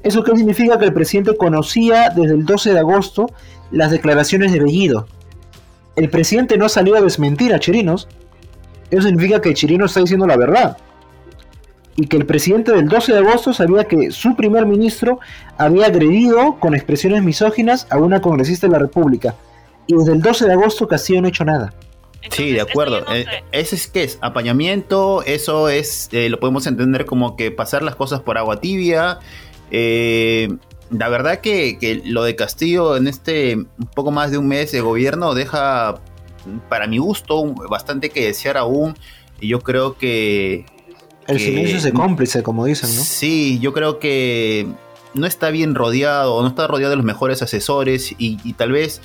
¿Eso 0.02 0.22
qué 0.22 0.36
significa? 0.36 0.78
Que 0.78 0.86
el 0.86 0.92
presidente 0.92 1.36
conocía 1.36 2.10
desde 2.10 2.34
el 2.34 2.44
12 2.44 2.72
de 2.72 2.78
agosto 2.78 3.30
las 3.70 3.90
declaraciones 3.90 4.52
de 4.52 4.60
Bellido. 4.60 5.06
El 5.96 6.08
presidente 6.08 6.56
no 6.56 6.68
salió 6.68 6.94
a 6.96 7.00
desmentir 7.00 7.52
a 7.52 7.58
Chirinos. 7.58 8.08
Eso 8.90 9.02
significa 9.02 9.40
que 9.40 9.54
Chirinos 9.54 9.90
está 9.90 10.00
diciendo 10.00 10.26
la 10.26 10.36
verdad. 10.36 10.76
Y 12.00 12.06
que 12.06 12.16
el 12.16 12.26
presidente 12.26 12.70
del 12.70 12.88
12 12.88 13.12
de 13.12 13.18
agosto 13.18 13.52
sabía 13.52 13.82
que 13.82 14.12
su 14.12 14.36
primer 14.36 14.66
ministro 14.66 15.18
había 15.56 15.86
agredido 15.86 16.60
con 16.60 16.76
expresiones 16.76 17.24
misóginas 17.24 17.88
a 17.90 17.98
una 17.98 18.20
congresista 18.20 18.68
de 18.68 18.74
la 18.74 18.78
República. 18.78 19.34
Y 19.88 19.94
desde 19.94 20.12
el 20.12 20.22
12 20.22 20.46
de 20.46 20.52
agosto 20.52 20.86
Castillo 20.86 21.20
no 21.20 21.26
ha 21.26 21.30
hecho 21.30 21.44
nada. 21.44 21.74
sí, 22.30 22.52
de 22.52 22.60
acuerdo. 22.60 23.04
Eh, 23.12 23.26
¿Ese 23.50 23.74
es 23.74 23.88
qué 23.88 24.04
es? 24.04 24.18
Apañamiento, 24.20 25.24
eso 25.24 25.68
es, 25.68 26.08
eh, 26.12 26.28
lo 26.28 26.38
podemos 26.38 26.68
entender 26.68 27.04
como 27.04 27.34
que 27.34 27.50
pasar 27.50 27.82
las 27.82 27.96
cosas 27.96 28.20
por 28.20 28.38
agua 28.38 28.60
tibia. 28.60 29.18
Eh, 29.72 30.50
la 30.90 31.08
verdad 31.08 31.40
que, 31.40 32.00
lo 32.04 32.22
de 32.22 32.36
Castillo 32.36 32.96
en 32.96 33.08
este 33.08 33.56
un 33.56 33.90
poco 33.92 34.12
más 34.12 34.30
de 34.30 34.38
un 34.38 34.46
mes 34.46 34.70
de 34.70 34.82
gobierno 34.82 35.34
deja, 35.34 35.96
para 36.68 36.86
mi 36.86 36.98
gusto, 36.98 37.44
bastante 37.68 38.10
que 38.10 38.26
desear 38.26 38.56
aún. 38.56 38.96
Y 39.40 39.48
yo 39.48 39.58
creo 39.62 39.98
que... 39.98 40.64
El 41.28 41.38
silencio 41.38 41.76
es 41.76 41.92
cómplice, 41.92 42.42
como 42.42 42.64
dicen, 42.64 42.94
¿no? 42.96 43.02
Sí, 43.02 43.58
yo 43.60 43.72
creo 43.72 43.98
que 43.98 44.66
no 45.14 45.26
está 45.26 45.50
bien 45.50 45.74
rodeado, 45.74 46.40
no 46.42 46.48
está 46.48 46.66
rodeado 46.66 46.90
de 46.90 46.96
los 46.96 47.04
mejores 47.04 47.42
asesores 47.42 48.14
y, 48.18 48.52
tal 48.54 48.72
vez 48.72 49.00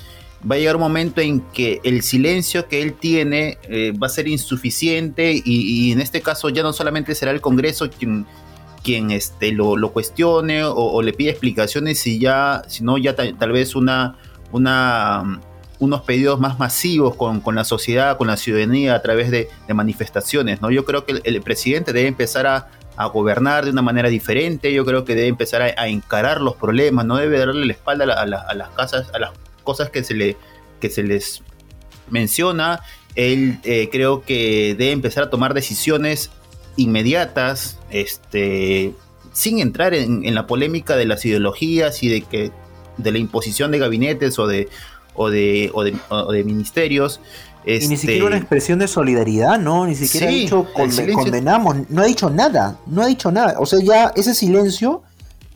va 0.50 0.56
a 0.56 0.58
llegar 0.58 0.76
un 0.76 0.82
momento 0.82 1.20
en 1.20 1.40
que 1.40 1.80
el 1.84 2.02
silencio 2.02 2.68
que 2.68 2.82
él 2.82 2.94
tiene 2.94 3.58
eh, 3.68 3.92
va 3.92 4.08
a 4.08 4.10
ser 4.10 4.28
insuficiente 4.28 5.40
y, 5.44 5.92
en 5.92 6.00
este 6.00 6.20
caso 6.20 6.48
ya 6.48 6.62
no 6.62 6.72
solamente 6.72 7.14
será 7.14 7.30
el 7.30 7.40
Congreso 7.40 7.88
quien 7.90 8.26
quien 8.82 9.10
este, 9.10 9.50
lo, 9.50 9.76
lo 9.76 9.92
cuestione 9.92 10.62
o, 10.62 11.00
le 11.00 11.14
pide 11.14 11.30
explicaciones 11.30 12.06
y 12.06 12.18
ya, 12.20 12.62
si 12.68 12.84
no, 12.84 12.98
ya 12.98 13.16
tal, 13.16 13.50
vez 13.50 13.74
una, 13.74 14.18
una, 14.52 15.40
unos 15.78 16.02
pedidos 16.02 16.40
más 16.40 16.58
masivos 16.58 17.16
con, 17.16 17.40
con, 17.40 17.54
la 17.54 17.64
sociedad, 17.64 18.16
con 18.16 18.26
la 18.26 18.36
ciudadanía 18.36 18.94
a 18.94 19.02
través 19.02 19.30
de, 19.30 19.48
manifestaciones. 19.68 20.62
¿no? 20.62 20.70
Yo 20.70 20.84
creo 20.84 21.04
que 21.04 21.20
el, 21.24 21.42
presidente 21.42 21.92
debe 21.92 22.08
empezar 22.08 22.46
a, 22.46 22.68
a, 22.96 23.06
gobernar 23.06 23.64
de 23.64 23.70
una 23.70 23.82
manera 23.82 24.08
diferente, 24.08 24.72
yo 24.72 24.84
creo 24.84 25.04
que 25.04 25.14
debe 25.14 25.28
empezar 25.28 25.62
a, 25.62 25.88
encarar 25.88 26.40
los 26.40 26.54
problemas, 26.56 27.04
no 27.06 27.16
debe 27.16 27.38
darle 27.38 27.66
la 27.66 27.72
espalda 27.72 28.04
a, 28.04 28.26
las 28.26 28.68
casas, 28.70 29.10
a 29.14 29.18
las 29.18 29.32
cosas 29.64 29.90
que 29.90 30.04
se, 30.04 30.14
le, 30.14 30.36
que 30.80 30.90
se 30.90 31.02
les 31.02 31.42
menciona. 32.10 32.80
Él 33.14 33.58
eh, 33.64 33.88
creo 33.90 34.22
que 34.22 34.74
debe 34.78 34.92
empezar 34.92 35.24
a 35.24 35.30
tomar 35.30 35.54
decisiones 35.54 36.30
inmediatas, 36.76 37.78
este, 37.90 38.92
sin 39.32 39.58
entrar 39.58 39.94
en, 39.94 40.34
la 40.34 40.46
polémica 40.46 40.96
de 40.96 41.06
las 41.06 41.24
ideologías 41.24 42.02
y 42.02 42.08
de 42.08 42.20
que 42.22 42.50
de 42.96 43.12
la 43.12 43.18
imposición 43.18 43.72
de 43.72 43.78
gabinetes 43.78 44.38
o 44.38 44.46
de 44.46 44.68
o 45.14 45.30
de, 45.30 45.70
o 45.74 45.82
de, 46.32 46.44
ministerios. 46.44 47.20
y 47.64 47.88
ni 47.88 47.96
siquiera 47.96 48.14
este, 48.14 48.26
una 48.26 48.36
expresión 48.36 48.78
de 48.78 48.88
solidaridad, 48.88 49.58
¿no? 49.58 49.86
Ni 49.86 49.94
siquiera 49.94 50.28
ha 50.28 50.30
dicho 50.30 50.66
condenamos, 50.74 51.76
no 51.88 52.02
ha 52.02 52.06
dicho 52.06 52.30
nada, 52.30 52.78
no 52.86 53.02
ha 53.02 53.06
dicho 53.06 53.30
nada. 53.30 53.56
O 53.58 53.66
sea, 53.66 53.80
ya 53.80 54.12
ese 54.16 54.34
silencio 54.34 55.02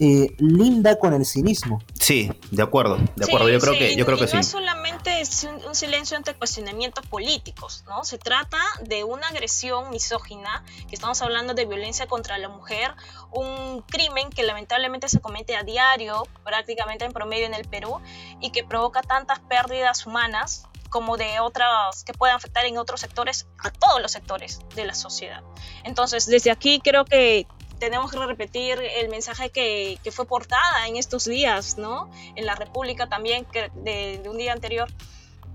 eh, 0.00 0.34
linda 0.38 0.96
con 0.98 1.12
el 1.12 1.26
cinismo. 1.26 1.82
Sí, 1.98 2.30
de 2.50 2.62
acuerdo, 2.62 2.98
de 3.16 3.24
acuerdo. 3.24 3.48
yo 3.48 3.58
creo 3.58 3.72
que, 3.72 3.96
yo 3.96 4.06
creo 4.06 4.16
que 4.16 4.24
no 4.24 4.30
sí. 4.30 4.36
es 4.36 4.46
solamente 4.46 5.22
un 5.66 5.74
silencio 5.74 6.16
ante 6.16 6.34
cuestionamientos 6.34 7.04
políticos, 7.06 7.84
¿no? 7.88 8.04
Se 8.04 8.16
trata 8.16 8.58
de 8.82 9.02
una 9.02 9.28
agresión 9.28 9.90
misógina, 9.90 10.64
que 10.88 10.94
estamos 10.94 11.20
hablando 11.22 11.54
de 11.54 11.66
violencia 11.66 12.06
contra 12.06 12.38
la 12.38 12.48
mujer, 12.48 12.94
un 13.32 13.82
crimen 13.82 14.30
que 14.30 14.44
lamentablemente 14.44 15.08
se 15.08 15.20
comete 15.20 15.56
a 15.56 15.64
diario, 15.64 16.26
prácticamente 16.44 17.04
en 17.04 17.12
promedio 17.12 17.46
en 17.46 17.54
el 17.54 17.66
Perú, 17.66 18.00
y 18.40 18.50
que 18.50 18.64
provoca 18.64 19.02
tantas 19.02 19.40
pérdidas 19.40 20.06
humanas 20.06 20.68
como 20.90 21.16
de 21.16 21.40
otras 21.40 22.04
que 22.04 22.12
puedan 22.12 22.36
afectar 22.36 22.64
en 22.64 22.78
otros 22.78 23.00
sectores, 23.00 23.46
a 23.58 23.70
todos 23.70 24.00
los 24.00 24.12
sectores 24.12 24.60
de 24.74 24.84
la 24.84 24.94
sociedad. 24.94 25.42
Entonces, 25.84 26.26
desde 26.26 26.50
aquí 26.50 26.80
creo 26.80 27.04
que 27.04 27.46
tenemos 27.78 28.10
que 28.10 28.18
repetir 28.18 28.78
el 29.00 29.08
mensaje 29.08 29.50
que, 29.50 29.98
fue 30.10 30.26
portada 30.26 30.86
en 30.86 30.96
estos 30.96 31.24
días, 31.24 31.78
¿no? 31.78 32.10
En 32.34 32.46
la 32.46 32.54
República 32.54 33.08
también, 33.08 33.44
que 33.44 33.70
de, 33.74 34.22
un 34.28 34.36
día 34.38 34.52
anterior. 34.52 34.88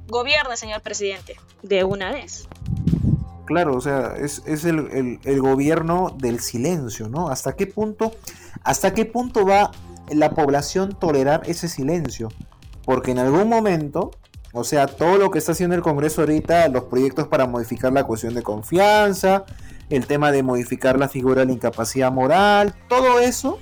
Gobierne, 0.08 0.58
señor 0.58 0.82
presidente, 0.82 1.38
de 1.62 1.84
una 1.84 2.12
vez. 2.12 2.48
Claro, 3.46 3.76
o 3.76 3.82
sea, 3.82 4.16
es, 4.18 4.42
el, 4.66 5.20
el, 5.24 5.42
gobierno 5.42 6.16
del 6.18 6.40
silencio, 6.40 7.10
¿no? 7.10 7.30
¿Hasta 7.30 7.56
qué 7.56 7.68
punto, 7.68 8.14
hasta 8.64 8.94
qué 8.94 9.06
punto 9.06 9.46
va 9.46 9.72
la 10.10 10.32
población 10.32 10.98
tolerar 11.00 11.44
ese 11.46 11.68
silencio? 11.68 12.30
Porque 12.86 13.12
en 13.12 13.20
algún 13.20 13.48
momento, 13.48 14.12
o 14.54 14.64
sea, 14.64 14.88
todo 14.88 15.18
lo 15.18 15.32
que 15.32 15.40
está 15.40 15.54
haciendo 15.54 15.76
el 15.76 15.82
Congreso 15.82 16.22
ahorita, 16.22 16.68
los 16.68 16.86
proyectos 16.86 17.28
para 17.28 17.48
modificar 17.48 17.92
la 17.94 18.04
cuestión 18.04 18.34
de 18.34 18.44
confianza, 18.44 19.46
el 19.90 20.08
tema 20.08 20.32
de 20.32 20.44
modificar 20.44 21.00
la 21.00 21.10
figura 21.10 21.42
de 21.42 21.48
la 21.48 21.54
incapacidad 21.54 22.12
moral, 22.12 22.74
todo 22.88 23.20
eso 23.20 23.60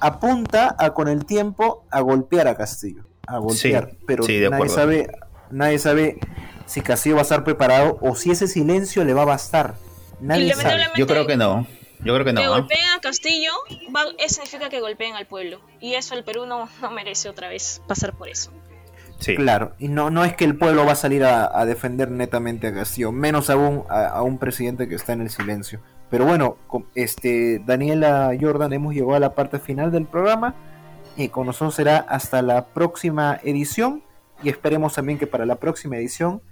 apunta 0.00 0.74
a 0.78 0.94
con 0.94 1.08
el 1.08 1.24
tiempo 1.26 1.84
a 1.90 2.00
golpear 2.00 2.48
a 2.48 2.56
Castillo, 2.56 3.04
a 3.26 3.38
golpear, 3.38 3.92
pero 4.06 4.24
nadie 4.50 4.68
sabe, 4.68 5.10
nadie 5.50 5.78
sabe 5.78 6.18
si 6.66 6.80
Castillo 6.80 7.16
va 7.16 7.22
a 7.22 7.22
estar 7.22 7.44
preparado 7.44 7.98
o 8.00 8.14
si 8.14 8.30
ese 8.30 8.48
silencio 8.48 9.04
le 9.04 9.14
va 9.14 9.22
a 9.22 9.26
bastar. 9.26 9.74
Nadie 10.20 10.54
sabe. 10.54 10.86
Yo 10.96 11.06
creo 11.06 11.26
que 11.26 11.36
no. 11.36 11.66
Yo 12.02 12.14
creo 12.14 12.24
que 12.24 12.32
no. 12.32 12.40
Que 12.40 12.48
golpeen 12.48 12.88
a 12.96 13.00
Castillo 13.00 13.50
eso 14.18 14.34
significa 14.34 14.70
que 14.70 14.80
golpeen 14.80 15.16
al 15.16 15.26
pueblo. 15.26 15.60
Y 15.80 15.94
eso 15.94 16.14
el 16.14 16.24
Perú 16.24 16.46
no 16.46 16.68
merece 16.90 17.28
otra 17.28 17.48
vez 17.48 17.82
pasar 17.86 18.14
por 18.14 18.28
eso. 18.28 18.50
Claro, 19.36 19.72
y 19.78 19.88
no, 19.88 20.10
no 20.10 20.24
es 20.24 20.34
que 20.34 20.44
el 20.44 20.56
pueblo 20.56 20.84
va 20.84 20.92
a 20.92 20.96
salir 20.96 21.24
a, 21.24 21.64
defender 21.66 22.10
netamente 22.10 22.68
a 22.68 22.74
Castillo, 22.74 23.12
menos 23.12 23.50
aún 23.50 23.84
a, 23.88 24.22
un 24.22 24.38
presidente 24.38 24.88
que 24.88 24.94
está 24.94 25.12
en 25.12 25.22
el 25.22 25.30
silencio. 25.30 25.80
Pero 26.10 26.24
bueno, 26.24 26.56
este 26.94 27.60
Daniela 27.64 28.32
Jordan, 28.40 28.72
hemos 28.72 28.94
llegado 28.94 29.14
a 29.14 29.20
la 29.20 29.34
parte 29.34 29.58
final 29.58 29.92
del 29.92 30.06
programa 30.06 30.54
y 31.16 31.28
con 31.28 31.46
nosotros 31.46 31.74
será 31.74 31.98
hasta 31.98 32.42
la 32.42 32.66
próxima 32.66 33.38
edición 33.44 34.02
y 34.42 34.48
esperemos 34.48 34.94
también 34.94 35.18
que 35.18 35.26
para 35.26 35.46
la 35.46 35.56
próxima 35.56 35.96
edición 35.96 36.42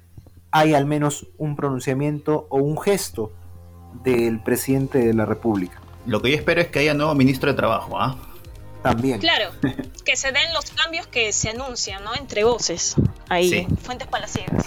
haya 0.51 0.79
al 0.79 0.87
menos 0.87 1.27
un 1.39 1.57
pronunciamiento 1.57 2.47
o 2.51 2.59
un 2.59 2.79
gesto 2.81 3.33
del 4.05 4.41
presidente 4.41 4.99
de 4.99 5.15
la 5.15 5.25
República. 5.25 5.81
Lo 6.07 6.23
que 6.23 6.31
yo 6.31 6.37
espero 6.37 6.61
es 6.61 6.69
que 6.69 6.79
haya 6.79 6.95
nuevo 6.95 7.15
ministro 7.15 7.51
de 7.51 7.57
Trabajo, 7.57 8.01
¿ah? 8.01 8.17
También. 8.83 9.21
Claro, 9.21 9.51
que 10.05 10.17
se 10.17 10.33
den 10.33 10.53
los 10.55 10.71
cambios 10.71 11.07
que 11.07 11.33
se 11.33 11.51
anuncian, 11.51 12.05
¿no? 12.05 12.15
Entre 12.15 12.45
voces, 12.45 12.95
ahí, 13.29 13.67
fuentes 13.83 14.09
palaciegas. 14.09 14.67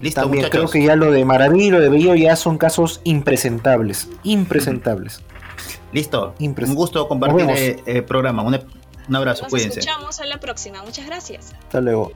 Listo, 0.00 0.22
También 0.22 0.48
creo 0.50 0.68
que 0.68 0.82
ya 0.82 0.96
lo 0.96 1.12
de 1.12 1.24
Maraví 1.24 1.66
y 1.66 1.70
lo 1.70 1.78
de 1.78 1.88
Bello 1.88 2.16
ya 2.16 2.34
son 2.34 2.58
casos 2.58 3.00
impresentables. 3.04 4.08
Impresentables. 4.24 5.20
Listo. 5.92 6.34
un 6.40 6.74
gusto 6.74 7.06
compartir 7.06 7.48
el, 7.50 7.82
eh, 7.86 8.02
programa. 8.02 8.42
Un, 8.42 8.58
un 9.08 9.16
abrazo, 9.16 9.42
Nos 9.42 9.50
cuídense. 9.50 9.76
Nos 9.76 9.86
escuchamos 9.86 10.20
en 10.20 10.28
la 10.28 10.40
próxima. 10.40 10.82
Muchas 10.82 11.06
gracias. 11.06 11.52
Hasta 11.52 11.80
luego. 11.80 12.10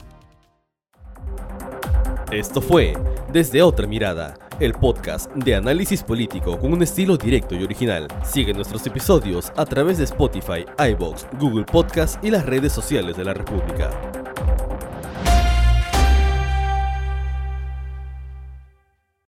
Esto 2.31 2.61
fue 2.61 2.93
Desde 3.31 3.61
Otra 3.61 3.87
Mirada, 3.87 4.37
el 4.59 4.73
podcast 4.73 5.31
de 5.33 5.55
análisis 5.55 6.03
político 6.03 6.57
con 6.57 6.73
un 6.73 6.81
estilo 6.83 7.17
directo 7.17 7.55
y 7.55 7.63
original. 7.63 8.07
Sigue 8.23 8.53
nuestros 8.53 8.85
episodios 8.87 9.51
a 9.55 9.65
través 9.65 9.97
de 9.97 10.05
Spotify, 10.05 10.65
iBox, 10.91 11.27
Google 11.39 11.65
Podcast 11.65 12.23
y 12.23 12.31
las 12.31 12.45
redes 12.45 12.73
sociales 12.73 13.15
de 13.17 13.25
la 13.25 13.33
República. 13.33 13.89